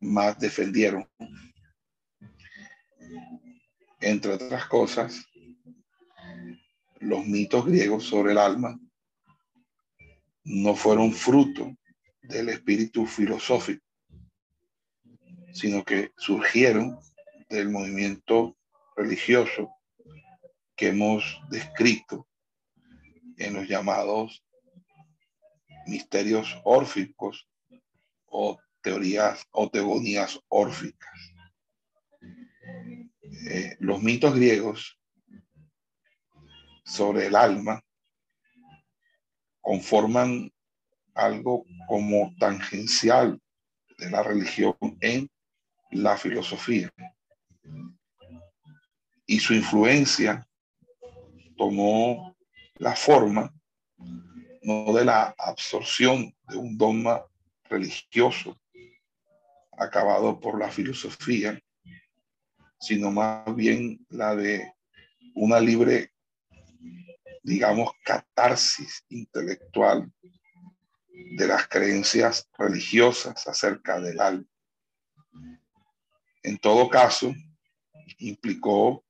más 0.00 0.38
defendieron. 0.38 1.08
Entre 4.00 4.32
otras 4.32 4.66
cosas, 4.66 5.26
los 7.00 7.26
mitos 7.26 7.66
griegos 7.66 8.04
sobre 8.04 8.32
el 8.32 8.38
alma 8.38 8.78
no 10.44 10.74
fueron 10.74 11.12
fruto 11.12 11.76
del 12.22 12.48
espíritu 12.50 13.06
filosófico, 13.06 13.84
sino 15.52 15.84
que 15.84 16.12
surgieron 16.16 16.98
del 17.48 17.70
movimiento 17.70 18.56
religioso 18.96 19.74
que 20.76 20.88
hemos 20.88 21.40
descrito 21.50 22.28
en 23.36 23.54
los 23.54 23.68
llamados 23.68 24.44
misterios 25.86 26.60
órficos 26.64 27.48
o 28.26 28.58
teorías 28.80 29.46
o 29.50 29.68
teogonías 29.70 30.40
órficas. 30.48 31.34
Eh, 33.48 33.76
los 33.80 34.02
mitos 34.02 34.34
griegos 34.34 34.98
sobre 36.84 37.26
el 37.26 37.36
alma 37.36 37.82
conforman 39.60 40.52
algo 41.14 41.64
como 41.88 42.34
tangencial 42.38 43.40
de 43.98 44.10
la 44.10 44.22
religión 44.22 44.74
en 45.00 45.30
la 45.90 46.16
filosofía. 46.16 46.90
Y 49.26 49.38
su 49.40 49.54
influencia 49.54 50.46
tomó 51.56 52.34
la 52.76 52.96
forma 52.96 53.52
no 54.62 54.92
de 54.92 55.04
la 55.04 55.34
absorción 55.38 56.34
de 56.48 56.56
un 56.56 56.76
dogma 56.76 57.24
religioso 57.64 58.60
acabado 59.72 60.38
por 60.38 60.58
la 60.58 60.70
filosofía, 60.70 61.58
sino 62.78 63.10
más 63.10 63.54
bien 63.54 64.04
la 64.10 64.34
de 64.34 64.72
una 65.34 65.60
libre, 65.60 66.12
digamos, 67.42 67.90
catarsis 68.04 69.04
intelectual 69.08 70.10
de 71.32 71.46
las 71.46 71.68
creencias 71.68 72.48
religiosas 72.58 73.46
acerca 73.46 74.00
del 74.00 74.20
alma. 74.20 74.46
En 76.42 76.58
todo 76.58 76.88
caso, 76.88 77.34
implicó 78.18 79.04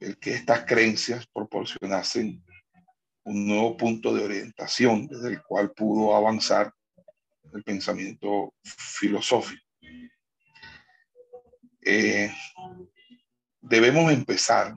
el 0.00 0.18
que 0.18 0.34
estas 0.34 0.64
creencias 0.64 1.26
proporcionasen 1.26 2.44
un 3.24 3.46
nuevo 3.46 3.76
punto 3.76 4.14
de 4.14 4.24
orientación 4.24 5.06
desde 5.06 5.28
el 5.28 5.42
cual 5.42 5.72
pudo 5.72 6.14
avanzar 6.14 6.72
el 7.52 7.62
pensamiento 7.62 8.54
filosófico. 8.62 9.62
Eh, 11.80 12.32
debemos 13.60 14.12
empezar 14.12 14.74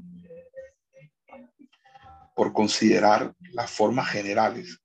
por 2.36 2.54
considerar 2.54 3.34
las 3.52 3.72
formas 3.72 4.10
generales 4.10 4.80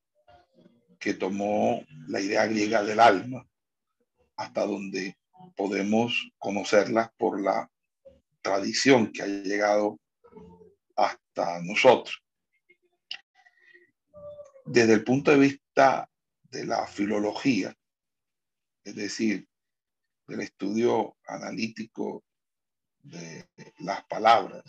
que 1.03 1.15
tomó 1.15 1.85
la 2.07 2.21
idea 2.21 2.47
griega 2.47 2.85
del 2.85 3.01
alma, 3.01 3.45
hasta 4.37 4.65
donde 4.65 5.19
podemos 5.57 6.31
conocerlas 6.39 7.11
por 7.19 7.43
la 7.43 7.69
tradición 8.41 9.13
que 9.13 9.23
ha 9.23 9.27
llegado 9.27 9.99
hasta 10.95 11.61
nosotros. 11.63 12.23
Desde 14.65 14.93
el 14.93 15.03
punto 15.03 15.33
de 15.33 15.39
vista 15.39 16.09
de 16.45 16.67
la 16.67 16.87
filología, 16.87 17.75
es 18.85 18.95
decir, 18.95 19.49
del 20.29 20.43
estudio 20.43 21.17
analítico 21.27 22.23
de 23.01 23.49
las 23.81 24.05
palabras 24.05 24.63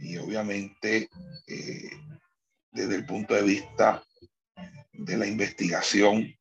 y 0.00 0.16
obviamente 0.16 1.10
eh, 1.46 1.90
desde 2.72 2.96
el 2.96 3.04
punto 3.04 3.34
de 3.34 3.42
vista 3.42 4.02
de 4.94 5.16
la 5.16 5.26
investigación 5.26 6.34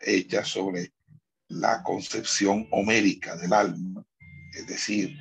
hecha 0.00 0.44
sobre 0.44 0.92
la 1.48 1.82
concepción 1.82 2.68
homérica 2.70 3.36
del 3.36 3.52
alma, 3.52 4.04
es 4.54 4.66
decir, 4.66 5.16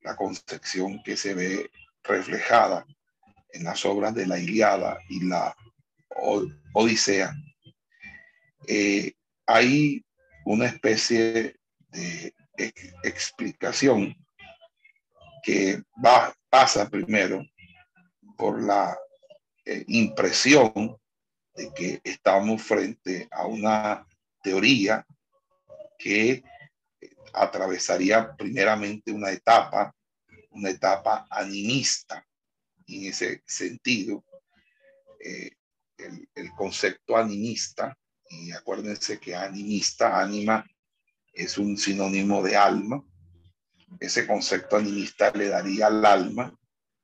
la 0.00 0.16
concepción 0.16 1.02
que 1.02 1.16
se 1.16 1.34
ve 1.34 1.70
reflejada 2.02 2.86
en 3.52 3.64
las 3.64 3.84
obras 3.84 4.14
de 4.14 4.26
la 4.26 4.38
Iliada 4.38 4.98
y 5.08 5.24
la 5.24 5.54
Odisea, 6.74 7.34
eh, 8.68 9.12
hay 9.46 10.04
una 10.44 10.66
especie 10.66 11.56
de 11.90 12.34
explicación 13.02 14.14
que 15.42 15.82
va, 16.04 16.34
pasa 16.50 16.88
primero 16.88 17.44
por 18.36 18.62
la 18.62 18.98
eh, 19.64 19.84
impresión 19.88 20.98
de 21.56 21.72
que 21.72 22.00
estamos 22.04 22.62
frente 22.62 23.28
a 23.30 23.46
una 23.46 24.06
teoría 24.42 25.06
que 25.98 26.44
atravesaría 27.32 28.34
primeramente 28.36 29.12
una 29.12 29.30
etapa, 29.30 29.94
una 30.50 30.70
etapa 30.70 31.26
animista. 31.30 32.24
en 32.88 33.06
ese 33.06 33.42
sentido, 33.46 34.24
eh, 35.20 35.50
el, 35.98 36.50
concepto 36.56 37.16
animista, 37.16 37.98
y 38.30 38.52
acuérdense 38.52 39.18
que 39.18 39.34
animista, 39.34 40.20
ánima, 40.20 40.64
es 41.32 41.58
un 41.58 41.76
sinónimo 41.76 42.42
de 42.42 42.56
alma. 42.56 43.04
Ese 43.98 44.26
concepto 44.26 44.76
animista 44.76 45.30
le 45.32 45.48
daría 45.48 45.88
al 45.88 46.04
alma, 46.04 46.56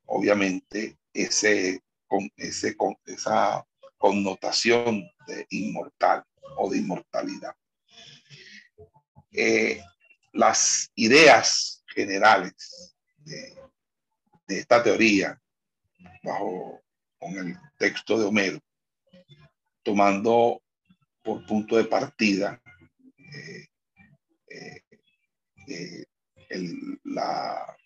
obviamente, 0.07 0.99
ese, 1.13 1.83
con, 2.07 2.31
ese, 2.37 2.77
con, 2.77 2.97
esa 3.07 3.67
connotación 4.03 5.09
de 5.29 5.47
inmortal 5.51 6.25
o 6.57 6.69
de 6.69 6.79
inmortalidad. 6.79 7.55
Eh, 9.31 9.81
las 10.33 10.91
ideas 10.97 11.85
generales 11.87 12.97
de, 13.19 13.57
esta 14.49 14.83
teoría 14.83 15.41
bajo 16.25 16.83
con 17.17 17.39
el 17.39 17.57
texto 17.79 18.19
de 18.19 18.25
Homero, 18.25 18.59
tomando 19.85 20.61
por 21.23 21.47
punto 21.47 21.77
de 21.77 21.85
partida 21.85 22.61
eh, 23.37 23.69
eh, 24.49 26.05
la, 27.05 27.79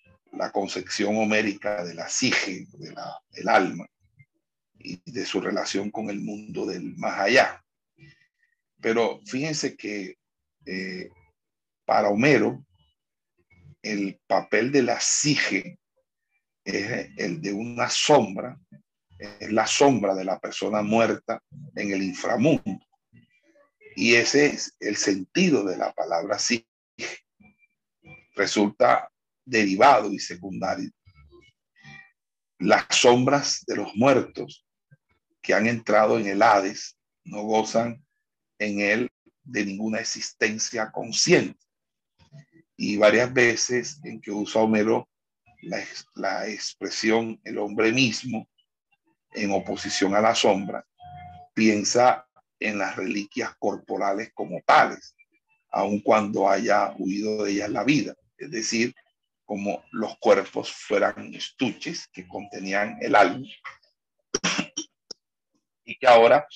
concepción 0.53 1.17
homérica 1.19 1.85
de 1.85 1.95
la 1.95 2.09
sige, 2.09 2.67
de 2.73 2.93
la, 2.93 3.23
del 3.31 3.49
alma, 3.49 3.87
y 4.87 5.11
de 5.11 5.27
su 5.27 5.41
relación 5.41 5.91
con 5.91 6.11
el 6.11 6.21
mundo 6.21 6.65
del 6.65 6.97
más 6.97 7.19
allá. 7.19 7.65
Pero 8.81 9.21
fíjense 9.27 9.77
que 9.77 10.17
eh, 10.65 11.11
para 11.85 12.09
Homero, 12.09 12.65
el 13.83 14.21
papel 14.27 14.71
de 14.71 14.83
la 14.83 15.01
sige 15.01 15.79
es 16.65 17.11
el 17.17 17.41
de 17.41 17.53
una 17.53 17.89
sombra, 17.89 18.59
es 19.19 19.51
la 19.51 19.67
sombra 19.67 20.15
de 20.15 20.25
la 20.25 20.39
persona 20.39 20.83
muerta 20.83 21.43
en 21.75 21.93
el 21.93 22.03
inframundo. 22.03 22.79
Y 23.97 24.15
ese 24.15 24.47
es 24.47 24.77
el 24.79 24.97
sentido 24.97 25.65
de 25.65 25.77
la 25.79 25.93
palabra 25.93 26.39
sige. 26.39 26.67
Resulta 28.35 29.11
derivado 29.45 30.13
y 30.13 30.19
secundario. 30.19 30.91
Las 32.59 32.87
sombras 32.91 33.65
de 33.67 33.77
los 33.77 33.95
muertos 33.97 34.66
que 35.47 35.55
han 35.55 35.69
entrado 35.69 36.19
en 36.19 36.27
el 36.27 36.43
Hades 36.43 36.97
no 37.23 37.45
gozan 37.45 38.05
en 38.59 38.81
él 38.81 39.09
de 39.45 39.65
ninguna 39.65 40.01
existencia 40.01 40.91
consciente. 40.91 41.65
Y 42.77 42.97
varias 42.97 43.33
veces 43.33 44.01
en 44.03 44.21
que 44.21 44.33
usa 44.33 44.63
Homero 44.63 45.09
la, 45.63 45.79
la 46.17 46.49
expresión 46.49 47.41
el 47.45 47.59
hombre 47.59 47.93
mismo 47.93 48.49
en 49.35 49.53
oposición 49.53 50.17
a 50.17 50.21
la 50.21 50.35
sombra, 50.35 50.85
piensa 51.55 52.27
en 52.59 52.79
las 52.79 52.97
reliquias 52.97 53.55
corporales 53.57 54.33
como 54.35 54.61
tales, 54.67 55.15
aun 55.71 56.01
cuando 56.01 56.51
haya 56.51 56.93
huido 56.99 57.45
de 57.45 57.53
ellas 57.53 57.71
la 57.71 57.85
vida, 57.85 58.17
es 58.37 58.51
decir, 58.51 58.93
como 59.45 59.85
los 59.93 60.19
cuerpos 60.19 60.73
fueran 60.73 61.33
estuches 61.35 62.09
que 62.09 62.27
contenían 62.27 62.99
el 63.01 63.15
alma 63.15 63.47
y 65.87 65.97
que 65.97 66.07
ahora 66.07 66.47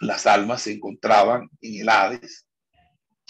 las 0.00 0.26
almas 0.26 0.62
se 0.62 0.72
encontraban 0.72 1.48
en 1.62 1.80
el 1.80 1.88
Hades 1.88 2.46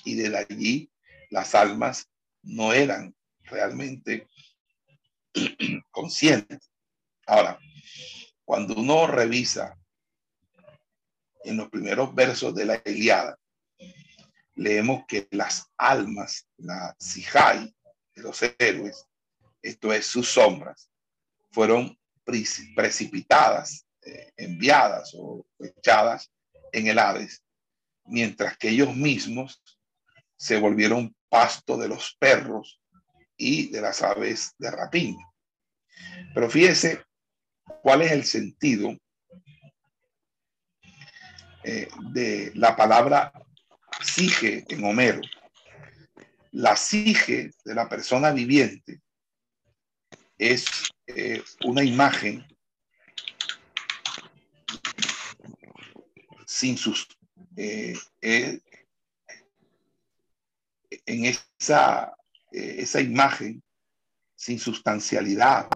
y 0.04 0.14
desde 0.14 0.38
allí 0.38 0.90
las 1.28 1.54
almas 1.54 2.10
no 2.42 2.72
eran 2.72 3.14
realmente 3.42 4.26
conscientes. 5.90 6.70
Ahora, 7.26 7.58
cuando 8.44 8.74
uno 8.74 9.06
revisa 9.06 9.78
en 11.44 11.58
los 11.58 11.68
primeros 11.68 12.14
versos 12.14 12.54
de 12.54 12.64
la 12.64 12.82
Iliada, 12.84 13.38
leemos 14.54 15.04
que 15.06 15.28
las 15.30 15.70
almas, 15.76 16.48
la 16.56 16.96
Sijai 16.98 17.74
de 18.14 18.22
los 18.22 18.40
héroes, 18.58 19.06
esto 19.62 19.92
es 19.92 20.06
sus 20.06 20.28
sombras, 20.28 20.90
fueron 21.50 21.98
precipitadas 22.24 23.86
eh, 24.02 24.32
enviadas 24.36 25.12
o 25.14 25.46
echadas 25.58 26.30
en 26.72 26.86
el 26.86 26.98
Hades, 26.98 27.42
mientras 28.04 28.56
que 28.56 28.70
ellos 28.70 28.94
mismos 28.94 29.62
se 30.36 30.58
volvieron 30.58 31.14
pasto 31.28 31.76
de 31.76 31.88
los 31.88 32.16
perros 32.18 32.80
y 33.36 33.68
de 33.70 33.80
las 33.80 34.02
aves 34.02 34.54
de 34.58 34.70
rapiña. 34.70 35.24
Pero 36.34 36.50
fíjese 36.50 37.04
cuál 37.82 38.02
es 38.02 38.12
el 38.12 38.24
sentido 38.24 38.96
eh, 41.62 41.88
de 42.12 42.52
la 42.54 42.74
palabra 42.74 43.32
sige 44.02 44.64
en 44.68 44.84
Homero. 44.84 45.20
La 46.52 46.74
sige 46.76 47.50
de 47.64 47.74
la 47.74 47.88
persona 47.88 48.32
viviente 48.32 49.00
es 50.38 50.66
eh, 51.06 51.42
una 51.64 51.84
imagen 51.84 52.46
sin 56.50 56.76
sus 56.76 57.06
eh, 57.56 57.96
eh, 58.20 58.60
en 61.06 61.24
esa, 61.24 62.12
esa 62.50 63.00
imagen 63.00 63.62
sin 64.34 64.58
sustancialidad, 64.58 65.68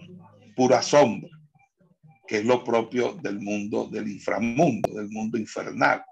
pura 0.57 0.83
sombra, 0.83 1.31
que 2.27 2.39
es 2.39 2.45
lo 2.45 2.65
propio 2.65 3.13
del 3.13 3.39
mundo 3.39 3.87
del 3.87 4.09
inframundo, 4.09 4.95
del 4.95 5.09
mundo 5.11 5.39
infernal. 5.39 6.05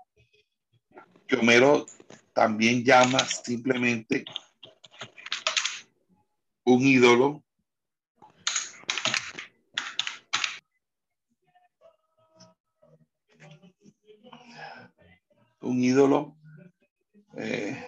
Que 1.26 1.36
Homero 1.36 1.86
también 2.32 2.84
llama 2.84 3.18
simplemente 3.18 4.24
un 6.64 6.82
ídolo 6.82 7.42
un 15.62 15.82
ídolo 15.82 16.36
eh, 17.36 17.86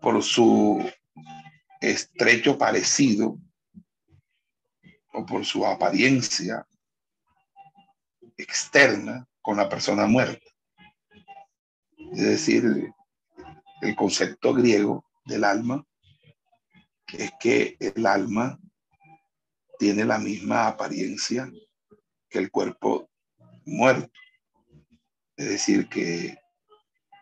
por 0.00 0.22
su 0.22 0.90
estrecho 1.80 2.56
parecido 2.56 3.38
o 5.12 5.26
por 5.26 5.44
su 5.44 5.66
apariencia 5.66 6.66
externa 8.36 9.26
con 9.42 9.56
la 9.56 9.68
persona 9.68 10.06
muerta. 10.06 10.46
Es 12.12 12.22
decir, 12.22 12.92
el 13.82 13.96
concepto 13.96 14.54
griego 14.54 15.04
del 15.24 15.44
alma 15.44 15.84
es 17.12 17.32
que 17.40 17.76
el 17.80 18.06
alma 18.06 18.58
tiene 19.78 20.04
la 20.04 20.18
misma 20.18 20.66
apariencia 20.66 21.50
que 22.28 22.38
el 22.38 22.50
cuerpo 22.50 23.08
muerto. 23.64 24.10
Es 25.36 25.48
decir, 25.48 25.88
que, 25.88 26.36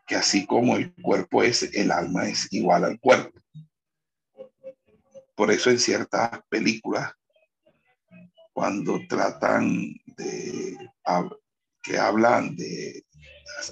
que 0.07 0.17
así 0.17 0.47
como 0.47 0.77
el 0.77 0.95
cuerpo 0.95 1.43
es, 1.43 1.63
el 1.75 1.91
alma 1.91 2.29
es 2.29 2.53
igual 2.53 2.85
al 2.85 2.99
cuerpo. 2.99 3.39
Por 5.35 5.51
eso 5.51 5.71
en 5.71 5.79
ciertas 5.79 6.41
películas, 6.49 7.13
cuando 8.55 8.99
tratan 9.07 9.95
de, 10.17 10.79
que 11.83 11.99
hablan 11.99 12.57
de 12.57 13.05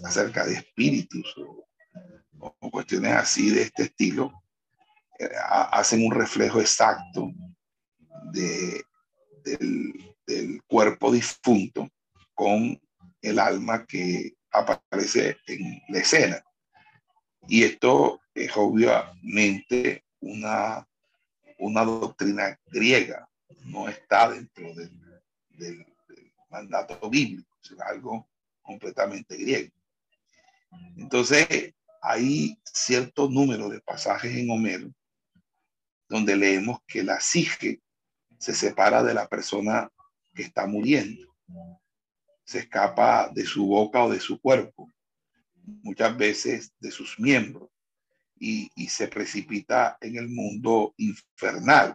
acerca 0.05 0.45
de 0.45 0.55
espíritus 0.55 1.35
o, 1.39 2.71
cuestiones 2.71 3.13
así 3.13 3.51
de 3.51 3.63
este 3.63 3.85
estilo, 3.85 4.31
eh, 5.19 5.31
hacen 5.49 6.05
un 6.05 6.13
reflejo 6.13 6.61
exacto 6.61 7.33
de, 8.33 8.85
del, 9.45 10.63
cuerpo 10.67 11.13
difunto 11.13 11.89
con 12.35 12.81
el 13.21 13.39
alma 13.39 13.85
que 13.87 14.35
aparece 14.51 15.37
en 15.47 15.83
la 15.89 15.99
escena. 15.99 16.43
Y 17.47 17.65
esto 17.65 18.21
es 18.35 18.51
obviamente 18.57 20.05
una, 20.21 20.89
una 21.59 21.85
doctrina 21.85 22.59
griega, 22.67 23.29
no 23.65 23.89
está 23.89 24.31
dentro 24.31 24.75
del, 24.75 24.91
del, 25.51 25.87
mandato 26.51 27.11
bíblico, 27.11 27.51
es 27.63 27.79
algo 27.81 28.29
completamente 28.63 29.37
griego. 29.37 29.73
Entonces, 30.97 31.75
hay 32.01 32.59
cierto 32.65 33.29
número 33.29 33.69
de 33.69 33.81
pasajes 33.81 34.37
en 34.37 34.51
Homero 34.51 34.93
donde 36.09 36.37
leemos 36.37 36.79
que 36.87 37.03
la 37.03 37.21
sige 37.21 37.81
se 38.45 38.53
separa 38.53 39.03
de 39.03 39.15
la 39.15 39.27
persona 39.27 39.89
que 40.35 40.43
está 40.43 40.67
muriendo, 40.67 41.35
se 42.45 42.59
escapa 42.59 43.31
de 43.33 43.47
su 43.47 43.67
boca 43.67 44.05
o 44.05 44.11
de 44.11 44.21
su 44.21 44.39
cuerpo, 44.39 44.93
muchas 45.83 46.15
veces 46.19 46.71
de 46.79 46.91
sus 46.91 47.19
miembros, 47.19 47.71
y, 48.39 48.69
se 48.89 49.09
precipita 49.09 49.97
en 49.99 50.19
el 50.19 50.29
mundo 50.29 50.93
infernal. 50.99 51.95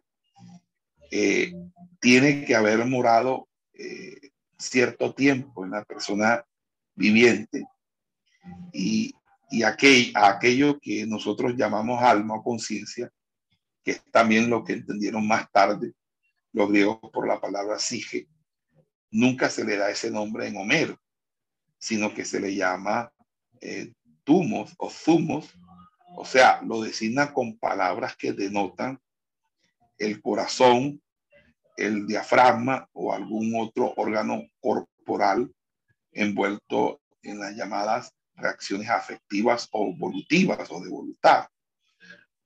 Eh, 1.11 1.53
tiene 1.99 2.43
que 2.45 2.55
haber 2.55 2.83
morado 2.85 3.47
eh, 3.73 4.31
cierto 4.57 5.13
tiempo 5.13 5.65
en 5.65 5.71
la 5.71 5.85
persona 5.85 6.43
viviente 6.95 7.63
y, 8.73 9.13
y 9.51 9.61
aquel, 9.61 10.11
aquello 10.15 10.79
que 10.79 11.05
nosotros 11.05 11.53
llamamos 11.55 12.01
alma 12.01 12.37
o 12.37 12.43
conciencia, 12.43 13.11
que 13.83 13.91
es 13.91 14.03
también 14.11 14.49
lo 14.49 14.63
que 14.63 14.73
entendieron 14.73 15.27
más 15.27 15.51
tarde 15.51 15.93
los 16.53 16.69
griegos 16.69 16.99
por 17.11 17.27
la 17.27 17.39
palabra 17.39 17.79
sige, 17.79 18.27
nunca 19.11 19.49
se 19.49 19.63
le 19.65 19.77
da 19.77 19.89
ese 19.89 20.11
nombre 20.11 20.47
en 20.47 20.57
Homero, 20.57 20.99
sino 21.77 22.13
que 22.13 22.25
se 22.25 22.39
le 22.39 22.55
llama 22.55 23.11
eh, 23.61 23.93
tumos 24.23 24.73
o 24.77 24.89
zumos, 24.89 25.53
o 26.15 26.25
sea, 26.25 26.61
lo 26.63 26.81
designa 26.81 27.33
con 27.33 27.57
palabras 27.57 28.15
que 28.17 28.33
denotan 28.33 28.99
el 29.97 30.21
corazón, 30.21 31.01
el 31.77 32.07
diafragma 32.07 32.89
o 32.93 33.13
algún 33.13 33.53
otro 33.55 33.93
órgano 33.95 34.43
corporal 34.59 35.53
envuelto 36.11 37.01
en 37.21 37.39
las 37.39 37.55
llamadas 37.55 38.13
reacciones 38.35 38.89
afectivas 38.89 39.67
o 39.71 39.89
evolutivas 39.89 40.69
o 40.71 40.81
de 40.81 40.89
voluntad. 40.89 41.47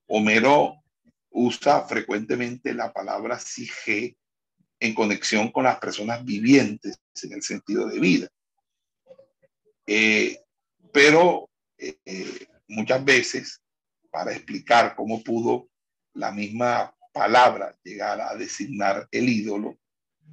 Homero 0.08 0.82
usa 1.34 1.81
frecuentemente 1.81 2.73
la 2.73 2.93
palabra 2.93 3.39
sige 3.39 4.17
en 4.79 4.93
conexión 4.93 5.51
con 5.51 5.63
las 5.63 5.79
personas 5.79 6.23
vivientes 6.23 6.99
en 7.21 7.34
el 7.34 7.41
sentido 7.41 7.88
de 7.88 7.99
vida. 7.99 8.29
Eh, 9.88 10.39
pero 10.91 11.49
eh, 11.77 11.97
eh, 12.05 12.47
muchas 12.67 13.03
veces, 13.03 13.61
para 14.11 14.31
explicar 14.31 14.95
cómo 14.95 15.23
pudo 15.23 15.69
la 16.13 16.31
misma 16.31 16.95
palabra 17.11 17.75
llegar 17.84 18.21
a 18.21 18.36
designar 18.36 19.07
el 19.11 19.29
ídolo 19.29 19.79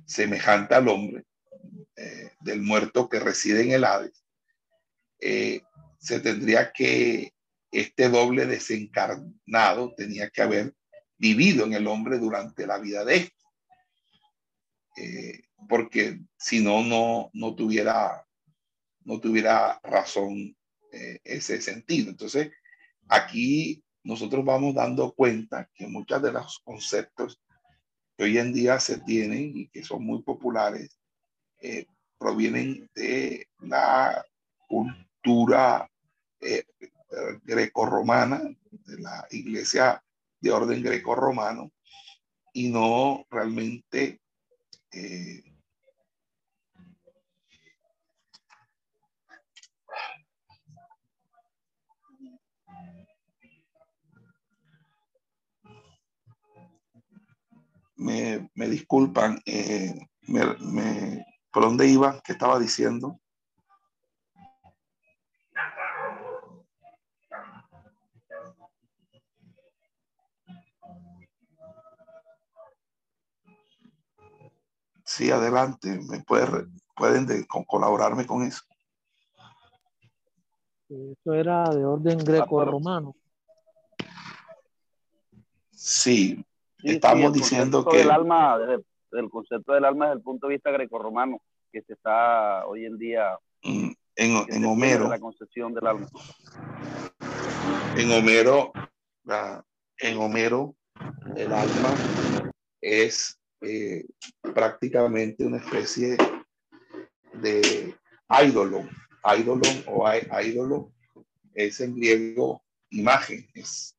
semejante 0.04 0.74
al 0.74 0.88
hombre 0.88 1.24
del 2.40 2.62
muerto 2.62 3.10
que 3.10 3.20
reside 3.20 3.60
en 3.60 3.72
el 3.72 3.84
Hades, 3.84 4.24
se 5.18 6.20
tendría 6.20 6.72
que 6.72 7.34
este 7.70 8.08
doble 8.08 8.46
desencarnado 8.46 9.94
tenía 9.94 10.30
que 10.30 10.40
haber 10.40 10.74
vivido 11.20 11.66
en 11.66 11.74
el 11.74 11.86
hombre 11.86 12.18
durante 12.18 12.66
la 12.66 12.78
vida 12.78 13.04
de 13.04 13.30
este. 14.96 15.44
porque 15.68 16.18
si 16.38 16.60
no, 16.60 16.82
no, 16.82 17.30
no 17.34 17.54
tuviera, 17.54 18.26
no 19.04 19.20
tuviera 19.20 19.78
razón 19.82 20.56
eh, 20.90 21.20
ese 21.22 21.60
sentido. 21.60 22.10
Entonces, 22.10 22.50
aquí 23.06 23.84
nosotros 24.02 24.44
vamos 24.44 24.74
dando 24.74 25.12
cuenta 25.12 25.68
que 25.74 25.86
muchos 25.86 26.22
de 26.22 26.32
los 26.32 26.58
conceptos 26.60 27.38
que 28.16 28.24
hoy 28.24 28.38
en 28.38 28.54
día 28.54 28.80
se 28.80 28.98
tienen 29.00 29.52
y 29.54 29.68
que 29.68 29.84
son 29.84 30.02
muy 30.04 30.22
populares 30.22 30.98
eh, 31.60 31.84
provienen 32.18 32.90
de 32.94 33.46
la 33.60 34.24
cultura 34.66 35.86
greco-romana, 37.44 38.40
de 38.70 38.98
la 38.98 39.26
iglesia 39.30 40.02
de 40.40 40.50
orden 40.50 40.82
greco-romano 40.82 41.70
y 42.52 42.68
no 42.68 43.24
realmente 43.30 44.20
eh, 44.92 45.42
me, 57.96 58.68
disculpan, 58.68 59.40
eh, 59.44 59.94
¿por 61.52 61.62
dónde 61.62 61.86
iba? 61.86 62.20
¿Qué 62.24 62.32
estaba 62.32 62.58
diciendo? 62.58 63.20
Sí, 75.20 75.30
adelante, 75.30 76.00
me 76.08 76.20
puede, 76.20 76.66
pueden 76.96 77.26
colaborarme 77.66 78.24
con 78.24 78.42
eso. 78.42 78.62
Eso 80.88 81.34
era 81.34 81.68
de 81.68 81.84
orden 81.84 82.16
greco-romano. 82.20 83.14
Sí, 85.72 86.42
estamos 86.82 87.34
diciendo 87.34 87.84
que... 87.84 88.00
El 88.00 88.10
alma, 88.10 88.56
el 89.12 89.28
concepto 89.28 89.74
del 89.74 89.84
alma 89.84 90.06
desde 90.06 90.16
el 90.20 90.22
punto 90.22 90.46
de 90.46 90.54
vista 90.54 90.70
greco-romano, 90.70 91.42
que 91.70 91.82
se 91.82 91.92
está 91.92 92.66
hoy 92.66 92.86
en 92.86 92.96
día... 92.96 93.38
Mm, 93.62 93.90
En, 94.16 94.46
en 94.48 94.64
Homero. 94.64 95.06
La 95.06 95.20
concepción 95.20 95.74
del 95.74 95.86
alma. 95.86 96.08
En 97.94 98.10
Homero, 98.10 98.72
en 99.98 100.16
Homero, 100.16 100.74
el 101.36 101.52
alma 101.52 101.94
es 102.80 103.39
eh, 103.60 104.06
prácticamente 104.54 105.44
una 105.44 105.58
especie 105.58 106.16
de 107.34 107.94
ídolo. 108.44 108.88
Ídolo 109.38 109.62
o 109.86 110.10
ídolo 110.42 110.92
es 111.54 111.80
en 111.80 111.94
griego 111.94 112.62
imagen, 112.90 113.46
es, 113.54 113.96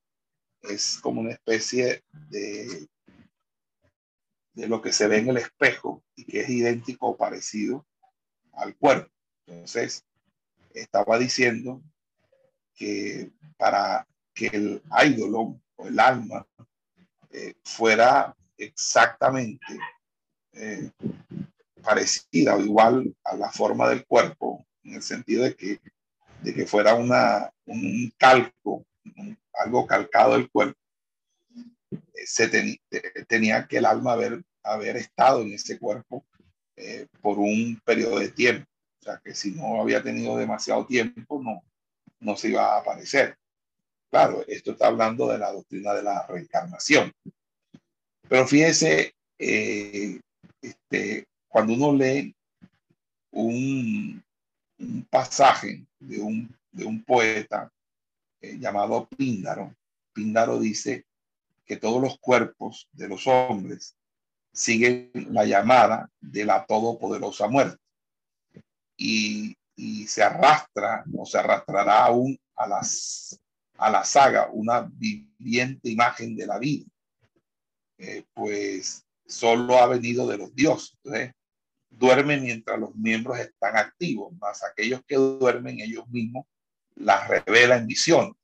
es 0.64 1.00
como 1.00 1.22
una 1.22 1.32
especie 1.32 2.04
de, 2.30 2.88
de 4.54 4.68
lo 4.68 4.82
que 4.82 4.92
se 4.92 5.08
ve 5.08 5.20
en 5.20 5.30
el 5.30 5.38
espejo 5.38 6.04
y 6.16 6.26
que 6.26 6.42
es 6.42 6.50
idéntico 6.50 7.10
o 7.10 7.18
parecido 7.18 7.86
al 8.54 8.76
cuerpo. 8.76 9.12
Entonces, 9.46 10.06
estaba 10.74 11.18
diciendo 11.20 11.82
que 12.76 13.32
para 13.58 14.08
que 14.34 14.48
el 14.48 14.82
ídolo 15.06 15.62
o 15.76 15.88
el 15.88 16.00
alma 16.00 16.48
eh, 17.30 17.54
fuera 17.64 18.36
exactamente 18.66 19.80
eh, 20.54 20.92
parecida 21.82 22.56
o 22.56 22.62
igual 22.62 23.16
a 23.24 23.36
la 23.36 23.52
forma 23.52 23.90
del 23.90 24.06
cuerpo, 24.06 24.66
en 24.84 24.96
el 24.96 25.02
sentido 25.02 25.44
de 25.44 25.56
que, 25.56 25.80
de 26.42 26.54
que 26.54 26.66
fuera 26.66 26.96
una, 26.96 27.52
un 27.66 28.14
calco, 28.18 28.86
algo 29.54 29.86
calcado 29.88 30.34
del 30.34 30.50
cuerpo, 30.50 30.80
eh, 31.92 32.26
se 32.26 32.48
tenía 33.28 33.68
que 33.68 33.78
el 33.78 33.86
alma 33.86 34.14
haber, 34.14 34.44
haber 34.64 34.98
estado 34.98 35.42
en 35.42 35.54
ese 35.54 35.80
cuerpo 35.80 36.26
por 37.22 37.38
un 37.38 37.80
periodo 37.86 38.18
de 38.18 38.30
tiempo. 38.30 38.68
O 39.02 39.04
sea, 39.04 39.22
que 39.24 39.36
si 39.36 39.52
no 39.52 39.82
había 39.82 40.02
tenido 40.02 40.36
demasiado 40.36 40.86
tiempo, 40.86 41.42
no, 41.44 41.64
no 42.20 42.38
se 42.38 42.50
iba 42.50 42.76
a 42.76 42.80
aparecer. 42.80 43.38
Claro, 44.12 44.44
esto 44.48 44.72
está 44.72 44.88
hablando 44.88 45.28
de 45.28 45.38
la 45.38 45.52
doctrina 45.52 45.94
de 45.94 46.04
la 46.04 46.26
reencarnación. 46.28 47.12
Pero 48.32 48.48
fíjese, 48.48 49.14
eh, 49.40 50.22
este, 50.62 51.28
cuando 51.50 51.74
uno 51.74 51.92
lee 51.92 52.34
un, 53.32 54.24
pasaje 55.10 55.86
de 56.00 56.22
un, 56.22 56.56
de 56.72 56.86
un 56.86 57.04
poeta 57.04 57.70
eh, 58.40 58.58
llamado 58.58 59.10
Píndaro, 59.10 59.76
Píndaro 60.14 60.62
dice 60.62 61.04
que 61.66 61.76
todos 61.76 62.02
los 62.02 62.20
cuerpos 62.20 62.88
de 62.94 63.10
los 63.10 63.28
hombres 63.28 63.98
siguen 64.54 65.12
la 65.32 65.44
llamada 65.44 66.10
de 66.22 66.46
la 66.46 66.66
todopoderosa 66.66 67.50
muerte. 67.50 67.84
Y, 68.96 69.58
y 69.76 70.08
se 70.08 70.24
arrastra 70.24 71.04
o 71.18 71.26
se 71.26 71.38
arrastrará 71.38 72.06
aún 72.06 72.40
a 72.56 72.66
las 72.66 73.42
a 73.78 73.90
la 73.90 74.06
saga 74.06 74.48
una 74.54 74.82
viviente 74.82 75.90
imagen 75.90 76.36
de 76.36 76.46
la 76.46 76.60
vida, 76.60 76.86
eh, 78.02 78.26
pues 78.34 79.06
solo 79.26 79.78
ha 79.78 79.88
venido 79.88 80.28
de 80.28 80.38
los 80.38 80.54
dioses. 80.54 80.98
Entonces, 81.04 81.34
duerme 81.90 82.40
mientras 82.40 82.80
los 82.80 82.96
miembros 82.96 83.40
están 83.40 83.78
activos, 83.78 84.34
más 84.40 84.64
aquellos 84.64 85.02
que 85.06 85.16
duermen 85.16 85.80
ellos 85.80 86.08
mismos 86.10 86.46
las 86.96 87.28
revela 87.28 87.78
en 87.78 87.88
visión. 87.88 88.36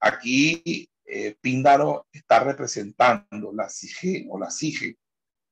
Aquí 0.00 0.88
eh, 1.04 1.36
Píndaro 1.40 2.06
está 2.12 2.40
representando 2.40 3.52
la 3.52 3.68
sige 3.68 4.26
o 4.30 4.38
la 4.38 4.50
sige 4.50 4.96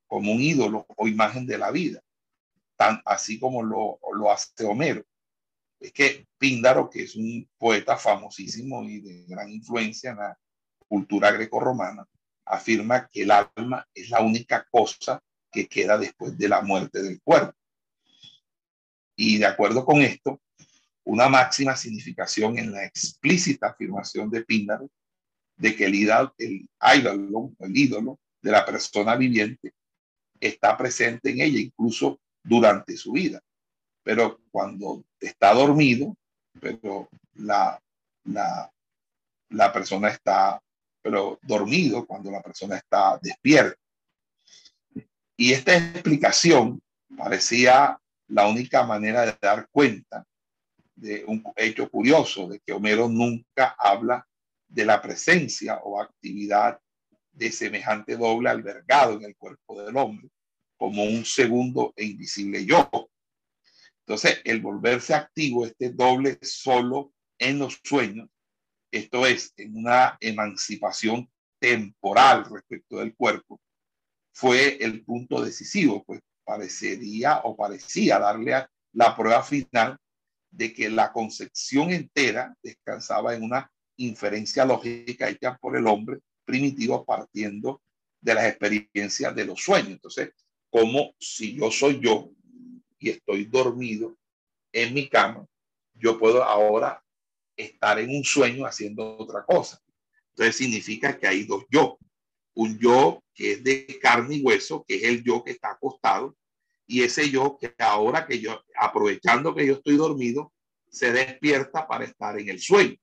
como 0.07 0.31
un 0.31 0.41
ídolo 0.41 0.85
o 0.95 1.07
imagen 1.07 1.45
de 1.45 1.57
la 1.57 1.71
vida, 1.71 2.01
tan 2.75 3.01
así 3.05 3.39
como 3.39 3.63
lo, 3.63 3.99
lo 4.13 4.31
hace 4.31 4.65
Homero 4.65 5.03
es 5.83 5.91
que 5.91 6.27
Píndaro, 6.37 6.89
que 6.89 7.03
es 7.03 7.15
un 7.15 7.47
poeta 7.57 7.97
famosísimo 7.97 8.83
y 8.83 9.01
de 9.01 9.25
gran 9.25 9.49
influencia 9.49 10.11
en 10.11 10.17
la 10.17 10.39
cultura 10.87 11.31
grecorromana, 11.31 12.07
afirma 12.45 13.07
que 13.07 13.23
el 13.23 13.31
alma 13.31 13.87
es 13.93 14.09
la 14.09 14.21
única 14.21 14.65
cosa 14.69 15.21
que 15.51 15.67
queda 15.67 15.97
después 15.97 16.37
de 16.37 16.49
la 16.49 16.61
muerte 16.61 17.01
del 17.01 17.21
cuerpo. 17.21 17.57
Y 19.15 19.37
de 19.37 19.45
acuerdo 19.45 19.85
con 19.85 20.01
esto, 20.01 20.41
una 21.05 21.29
máxima 21.29 21.75
significación 21.75 22.57
en 22.57 22.71
la 22.71 22.85
explícita 22.85 23.67
afirmación 23.67 24.29
de 24.29 24.43
Píndaro 24.43 24.89
de 25.55 25.75
que 25.75 25.85
el, 25.85 25.93
el 26.37 26.67
ídolo, 26.97 27.53
el 27.59 27.77
ídolo 27.77 28.19
de 28.41 28.51
la 28.51 28.65
persona 28.65 29.15
viviente 29.15 29.73
está 30.39 30.75
presente 30.77 31.29
en 31.29 31.41
ella 31.41 31.59
incluso 31.59 32.19
durante 32.43 32.97
su 32.97 33.11
vida 33.11 33.41
pero 34.03 34.41
cuando 34.51 35.05
está 35.19 35.53
dormido, 35.53 36.15
pero 36.59 37.09
la, 37.35 37.81
la, 38.25 38.71
la 39.49 39.73
persona 39.73 40.09
está, 40.09 40.61
pero 41.03 41.37
dormido 41.43 42.05
cuando 42.05 42.31
la 42.31 42.41
persona 42.41 42.77
está 42.77 43.19
despierta. 43.21 43.77
Y 45.37 45.51
esta 45.51 45.75
explicación 45.75 46.81
parecía 47.15 47.99
la 48.27 48.47
única 48.47 48.83
manera 48.83 49.25
de 49.25 49.37
dar 49.39 49.67
cuenta 49.69 50.25
de 50.95 51.23
un 51.25 51.43
hecho 51.55 51.89
curioso, 51.89 52.47
de 52.47 52.59
que 52.59 52.73
Homero 52.73 53.09
nunca 53.09 53.75
habla 53.77 54.25
de 54.67 54.85
la 54.85 55.01
presencia 55.01 55.77
o 55.83 56.01
actividad 56.01 56.79
de 57.31 57.51
semejante 57.51 58.15
doble 58.15 58.49
albergado 58.49 59.13
en 59.13 59.25
el 59.25 59.35
cuerpo 59.35 59.83
del 59.83 59.97
hombre, 59.97 60.29
como 60.77 61.03
un 61.03 61.25
segundo 61.25 61.93
e 61.95 62.05
invisible 62.05 62.65
yo, 62.65 62.89
entonces, 64.05 64.41
el 64.43 64.61
volverse 64.61 65.13
activo, 65.13 65.65
este 65.65 65.89
doble 65.89 66.37
solo 66.41 67.13
en 67.39 67.59
los 67.59 67.79
sueños, 67.83 68.29
esto 68.93 69.25
es, 69.25 69.53
en 69.57 69.75
una 69.75 70.17
emancipación 70.19 71.27
temporal 71.59 72.45
respecto 72.45 72.97
del 72.97 73.15
cuerpo, 73.15 73.59
fue 74.31 74.77
el 74.83 75.03
punto 75.03 75.43
decisivo, 75.43 76.03
pues 76.03 76.21
parecería 76.43 77.39
o 77.43 77.55
parecía 77.55 78.19
darle 78.19 78.67
la 78.93 79.15
prueba 79.15 79.41
final 79.43 79.97
de 80.51 80.73
que 80.73 80.89
la 80.89 81.11
concepción 81.11 81.91
entera 81.91 82.55
descansaba 82.61 83.33
en 83.33 83.43
una 83.43 83.71
inferencia 83.97 84.63
lógica 84.63 85.27
hecha 85.27 85.57
por 85.57 85.75
el 85.75 85.87
hombre 85.87 86.19
primitivo 86.45 87.03
partiendo 87.03 87.81
de 88.21 88.35
las 88.35 88.45
experiencias 88.45 89.33
de 89.33 89.45
los 89.45 89.59
sueños. 89.63 89.93
Entonces, 89.93 90.31
como 90.69 91.15
si 91.17 91.55
yo 91.55 91.71
soy 91.71 91.99
yo, 91.99 92.29
y 92.99 93.09
estoy 93.09 93.45
dormido 93.45 94.15
en 94.71 94.93
mi 94.93 95.09
cama, 95.09 95.45
yo 95.93 96.17
puedo 96.19 96.43
ahora 96.43 97.02
estar 97.55 97.99
en 97.99 98.09
un 98.09 98.23
sueño 98.23 98.65
haciendo 98.65 99.17
otra 99.17 99.45
cosa. 99.45 99.81
Entonces 100.29 100.55
significa 100.55 101.17
que 101.17 101.27
hay 101.27 101.43
dos 101.43 101.65
yo. 101.69 101.97
Un 102.55 102.77
yo 102.79 103.23
que 103.33 103.53
es 103.53 103.63
de 103.63 103.99
carne 104.01 104.35
y 104.35 104.41
hueso, 104.41 104.83
que 104.87 104.95
es 104.95 105.03
el 105.03 105.23
yo 105.23 105.43
que 105.43 105.51
está 105.51 105.71
acostado, 105.71 106.35
y 106.85 107.01
ese 107.01 107.29
yo 107.29 107.57
que 107.59 107.73
ahora 107.79 108.27
que 108.27 108.39
yo, 108.39 108.61
aprovechando 108.77 109.55
que 109.55 109.65
yo 109.65 109.73
estoy 109.73 109.95
dormido, 109.95 110.51
se 110.89 111.11
despierta 111.11 111.87
para 111.87 112.05
estar 112.05 112.37
en 112.39 112.49
el 112.49 112.59
sueño. 112.59 112.95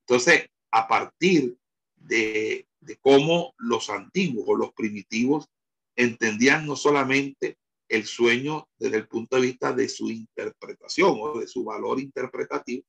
Entonces, 0.00 0.46
a 0.70 0.86
partir 0.86 1.56
de, 1.96 2.66
de 2.80 2.96
cómo 2.96 3.54
los 3.56 3.88
antiguos 3.88 4.44
o 4.48 4.56
los 4.56 4.72
primitivos 4.72 5.48
entendían 5.96 6.66
no 6.66 6.76
solamente 6.76 7.58
el 7.88 8.04
sueño 8.04 8.68
desde 8.78 8.98
el 8.98 9.08
punto 9.08 9.36
de 9.36 9.42
vista 9.42 9.72
de 9.72 9.88
su 9.88 10.10
interpretación 10.10 11.16
o 11.18 11.40
de 11.40 11.48
su 11.48 11.64
valor 11.64 12.00
interpretativo, 12.00 12.84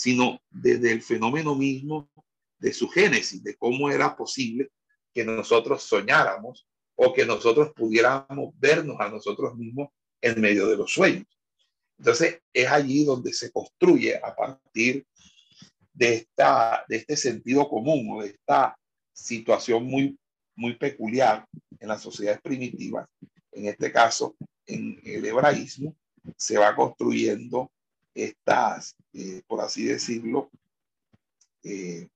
sino 0.00 0.40
desde 0.48 0.92
el 0.92 1.02
fenómeno 1.02 1.54
mismo 1.54 2.08
de 2.58 2.72
su 2.72 2.88
génesis, 2.88 3.44
de 3.44 3.54
cómo 3.56 3.90
era 3.90 4.16
posible 4.16 4.70
que 5.12 5.26
nosotros 5.26 5.82
soñáramos 5.82 6.66
o 6.94 7.12
que 7.12 7.26
nosotros 7.26 7.72
pudiéramos 7.76 8.54
vernos 8.58 8.96
a 8.98 9.10
nosotros 9.10 9.54
mismos 9.56 9.90
en 10.22 10.40
medio 10.40 10.66
de 10.68 10.78
los 10.78 10.90
sueños. 10.90 11.26
Entonces 11.98 12.40
es 12.50 12.66
allí 12.66 13.04
donde 13.04 13.34
se 13.34 13.52
construye 13.52 14.16
a 14.16 14.34
partir 14.34 15.04
de, 15.92 16.14
esta, 16.14 16.82
de 16.88 16.96
este 16.96 17.18
sentido 17.18 17.68
común 17.68 18.08
o 18.10 18.22
de 18.22 18.28
esta 18.28 18.78
situación 19.12 19.84
muy, 19.84 20.18
muy 20.56 20.76
peculiar 20.76 21.44
en 21.78 21.88
las 21.88 22.00
sociedades 22.00 22.40
primitivas 22.40 23.06
en 23.52 23.66
este 23.66 23.92
caso, 23.92 24.34
en 24.66 24.98
el 25.04 25.26
hebraísmo, 25.26 25.94
se 26.38 26.56
va 26.56 26.74
construyendo 26.74 27.70
estas, 28.14 28.96
eh, 29.12 29.42
por 29.46 29.60
así 29.60 29.84
decirlo, 29.84 30.50
eh, 31.62 32.08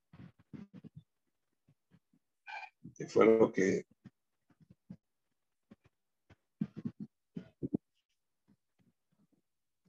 que 2.97 3.07
fue 3.07 3.27
lo 3.27 3.53
que 3.53 3.87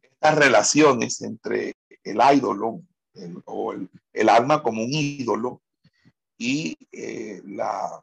estas 0.03 0.35
relaciones 0.37 1.21
entre 1.21 1.75
el 2.03 2.19
ídolo 2.35 2.81
o 3.45 3.73
el, 3.73 4.29
alma 4.29 4.61
como 4.63 4.83
un 4.83 4.91
ídolo 4.91 5.61
y 6.37 6.77
eh, 6.91 7.41
la 7.45 8.01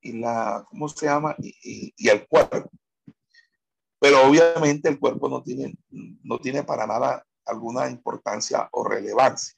y 0.00 0.18
la, 0.18 0.64
¿cómo 0.68 0.88
se 0.88 1.06
llama? 1.06 1.36
Y, 1.38 1.94
y, 1.96 2.08
el 2.08 2.26
cuerpo. 2.26 2.70
Pero 4.02 4.26
obviamente 4.26 4.88
el 4.88 4.98
cuerpo 4.98 5.28
no 5.28 5.44
tiene, 5.44 5.76
no 6.24 6.40
tiene 6.40 6.64
para 6.64 6.88
nada 6.88 7.24
alguna 7.46 7.88
importancia 7.88 8.68
o 8.72 8.82
relevancia. 8.82 9.54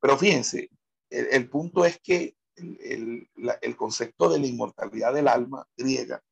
Pero 0.00 0.16
fíjense, 0.16 0.70
el, 1.10 1.50
punto 1.50 1.84
es 1.84 2.00
que 2.00 2.34
el, 2.56 3.28
el, 3.60 3.76
concepto 3.76 4.30
de 4.30 4.38
la 4.40 4.46
inmortalidad 4.46 5.12
del 5.12 5.28
alma 5.28 5.66
griega 5.76 6.22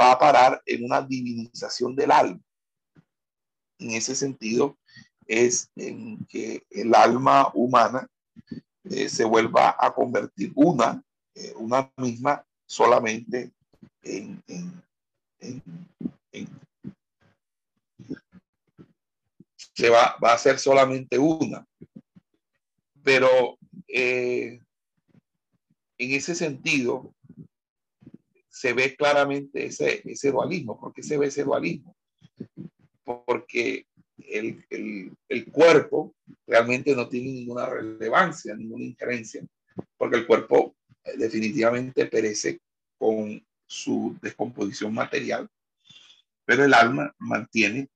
va 0.00 0.12
a 0.12 0.18
parar 0.18 0.62
en 0.64 0.86
una 0.86 1.02
divinización 1.02 1.94
del 1.94 2.10
alma. 2.10 2.40
En 3.78 3.90
ese 3.90 4.16
sentido, 4.16 4.78
es 5.26 5.68
en 5.76 6.24
que 6.24 6.62
el 6.70 6.94
alma 6.94 7.50
humana 7.52 8.08
eh, 8.84 9.10
se 9.10 9.24
vuelva 9.24 9.76
a 9.78 9.92
convertir 9.92 10.52
una, 10.54 11.04
eh, 11.34 11.52
una 11.58 11.92
misma 11.98 12.42
solamente 12.66 13.52
en, 14.00 14.42
se 19.74 19.90
va, 19.90 20.16
va, 20.22 20.34
a 20.34 20.38
ser 20.38 20.58
solamente 20.58 21.18
una. 21.18 21.66
Pero 23.02 23.58
eh, 23.88 24.60
en 25.98 26.10
ese 26.12 26.34
sentido 26.34 27.14
se 28.48 28.72
ve 28.72 28.94
claramente 28.96 29.66
ese, 29.66 30.00
ese 30.04 30.30
dualismo. 30.30 30.78
¿Por 30.80 30.92
qué 30.94 31.02
se 31.02 31.18
ve 31.18 31.26
ese 31.26 31.44
dualismo? 31.44 31.96
Porque 33.04 33.86
el, 34.18 34.64
el, 35.28 35.52
cuerpo 35.52 36.14
realmente 36.46 36.94
no 36.94 37.08
tiene 37.08 37.32
ninguna 37.32 37.66
relevancia, 37.66 38.54
ninguna 38.54 38.84
injerencia, 38.84 39.44
porque 39.98 40.16
el 40.16 40.26
cuerpo 40.26 40.76
eh, 41.04 41.16
definitivamente 41.18 42.06
perece 42.06 42.60
con 42.96 43.44
su 43.74 44.16
descomposición 44.22 44.94
material, 44.94 45.48
pero 46.44 46.64
el 46.64 46.74
alma 46.74 47.12
mantiene 47.18 47.88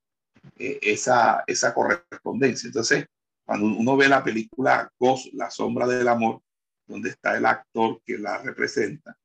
eh, 0.58 0.78
esa, 0.82 1.44
esa 1.46 1.72
correspondencia. 1.72 2.66
Entonces, 2.66 3.06
cuando 3.44 3.66
uno 3.66 3.96
ve 3.96 4.08
la 4.08 4.24
película 4.24 4.90
Ghost, 4.98 5.32
La 5.34 5.50
sombra 5.50 5.86
del 5.86 6.08
amor, 6.08 6.42
donde 6.86 7.10
está 7.10 7.36
el 7.36 7.46
actor 7.46 8.02
que 8.04 8.18
la 8.18 8.38
representa, 8.38 9.16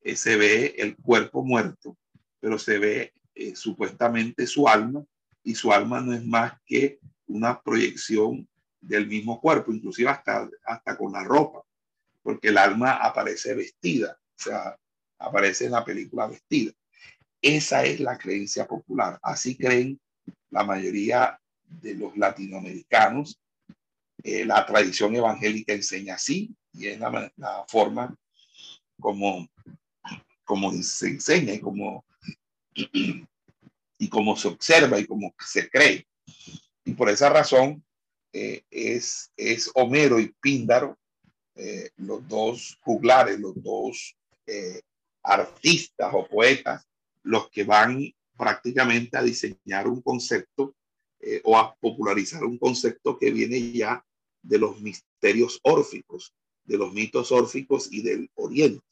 eh, 0.00 0.16
se 0.16 0.36
ve 0.36 0.74
el 0.78 0.96
cuerpo 0.96 1.44
muerto, 1.44 1.96
pero 2.40 2.58
se 2.58 2.78
ve 2.78 3.12
supuestamente 3.54 4.46
su 4.46 4.66
alma 4.66 5.04
y 5.44 5.54
su 5.54 5.70
alma 5.70 6.00
no 6.00 6.14
es 6.14 6.24
más 6.24 6.54
que 6.64 6.98
una 7.26 7.60
proyección 7.60 8.48
del 8.80 9.06
mismo 9.06 9.38
cuerpo, 9.42 9.72
inclusive 9.72 10.08
hasta, 10.08 10.48
hasta 10.64 10.96
con 10.96 11.12
la 11.12 11.22
ropa, 11.22 11.62
porque 12.22 12.48
el 12.48 12.56
alma 12.56 12.92
aparece 12.92 13.54
vestida, 13.54 14.18
o 14.18 14.42
sea, 14.42 14.78
aparece 15.18 15.66
en 15.66 15.72
la 15.72 15.84
película 15.84 16.26
vestida. 16.26 16.72
Esa 17.40 17.84
es 17.84 18.00
la 18.00 18.18
creencia 18.18 18.66
popular, 18.66 19.18
así 19.22 19.56
creen 19.56 20.00
la 20.50 20.64
mayoría 20.64 21.38
de 21.64 21.94
los 21.94 22.16
latinoamericanos. 22.16 23.38
Eh, 24.22 24.44
la 24.44 24.64
tradición 24.66 25.14
evangélica 25.14 25.72
enseña 25.72 26.14
así 26.14 26.54
y 26.72 26.88
es 26.88 26.98
la, 26.98 27.32
forma 27.68 28.16
como, 28.98 29.48
como 30.44 30.72
se 30.82 31.08
enseña 31.08 31.52
y 31.52 31.60
como 31.60 32.04
y 33.98 34.08
cómo 34.08 34.36
se 34.36 34.48
observa 34.48 34.98
y 34.98 35.06
cómo 35.06 35.34
se 35.38 35.68
cree. 35.68 36.06
Y 36.84 36.92
por 36.92 37.08
esa 37.08 37.28
razón 37.28 37.84
eh, 38.32 38.62
es, 38.70 39.32
es 39.36 39.70
Homero 39.74 40.20
y 40.20 40.32
Píndaro, 40.40 40.98
eh, 41.54 41.90
los 41.96 42.26
dos 42.28 42.78
juglares, 42.82 43.40
los 43.40 43.54
dos 43.62 44.16
eh, 44.46 44.82
artistas 45.26 46.10
o 46.12 46.26
poetas, 46.26 46.86
los 47.22 47.50
que 47.50 47.64
van 47.64 48.12
prácticamente 48.36 49.16
a 49.16 49.22
diseñar 49.22 49.88
un 49.88 50.00
concepto 50.00 50.74
o 51.42 51.58
a 51.58 51.74
popularizar 51.74 52.44
un 52.44 52.56
concepto 52.56 53.18
que 53.18 53.32
viene 53.32 53.72
ya 53.72 54.04
de 54.42 54.58
los 54.58 54.80
misterios 54.80 55.58
órficos, 55.62 56.32
de 56.64 56.78
los 56.78 56.92
mitos 56.92 57.32
órficos 57.32 57.92
y 57.92 58.02
del 58.02 58.30
Oriente, 58.34 58.84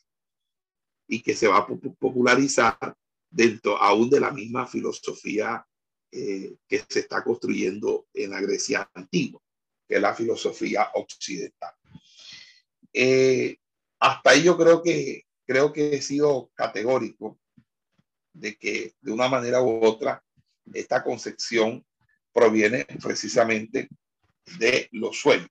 y 1.07 1.23
que 1.23 1.37
se 1.37 1.47
va 1.47 1.59
a 1.59 1.67
popularizar 1.67 2.97
dentro 3.31 3.77
aún 3.77 4.09
de 4.11 4.21
la 4.21 4.31
misma 4.31 4.67
filosofía 4.67 5.65
eh, 6.11 6.57
que 6.69 6.83
se 6.89 7.01
está 7.01 7.23
construyendo 7.25 8.07
en 8.15 8.31
la 8.31 8.41
Grecia 8.41 8.89
antigua, 8.95 9.41
que 9.89 9.97
es 9.97 10.01
la 10.01 10.15
filosofía 10.15 10.89
occidental. 10.95 11.75
Eh, 12.93 13.57
hasta 13.99 14.31
ahí 14.31 14.45
yo 14.45 14.57
creo 14.57 14.83
que, 14.83 15.25
creo 15.47 15.73
que 15.73 15.95
he 15.95 16.03
sido 16.03 16.51
categórico 16.55 17.39
de 18.33 18.57
que 18.57 18.95
de 19.01 19.13
una 19.13 19.29
manera 19.29 19.63
u 19.63 19.85
otra 19.85 20.23
esta 20.73 21.03
concepción 21.03 21.85
proviene 22.33 22.85
precisamente 23.03 23.89
de 24.59 24.89
los 24.93 25.21
sueños. 25.21 25.51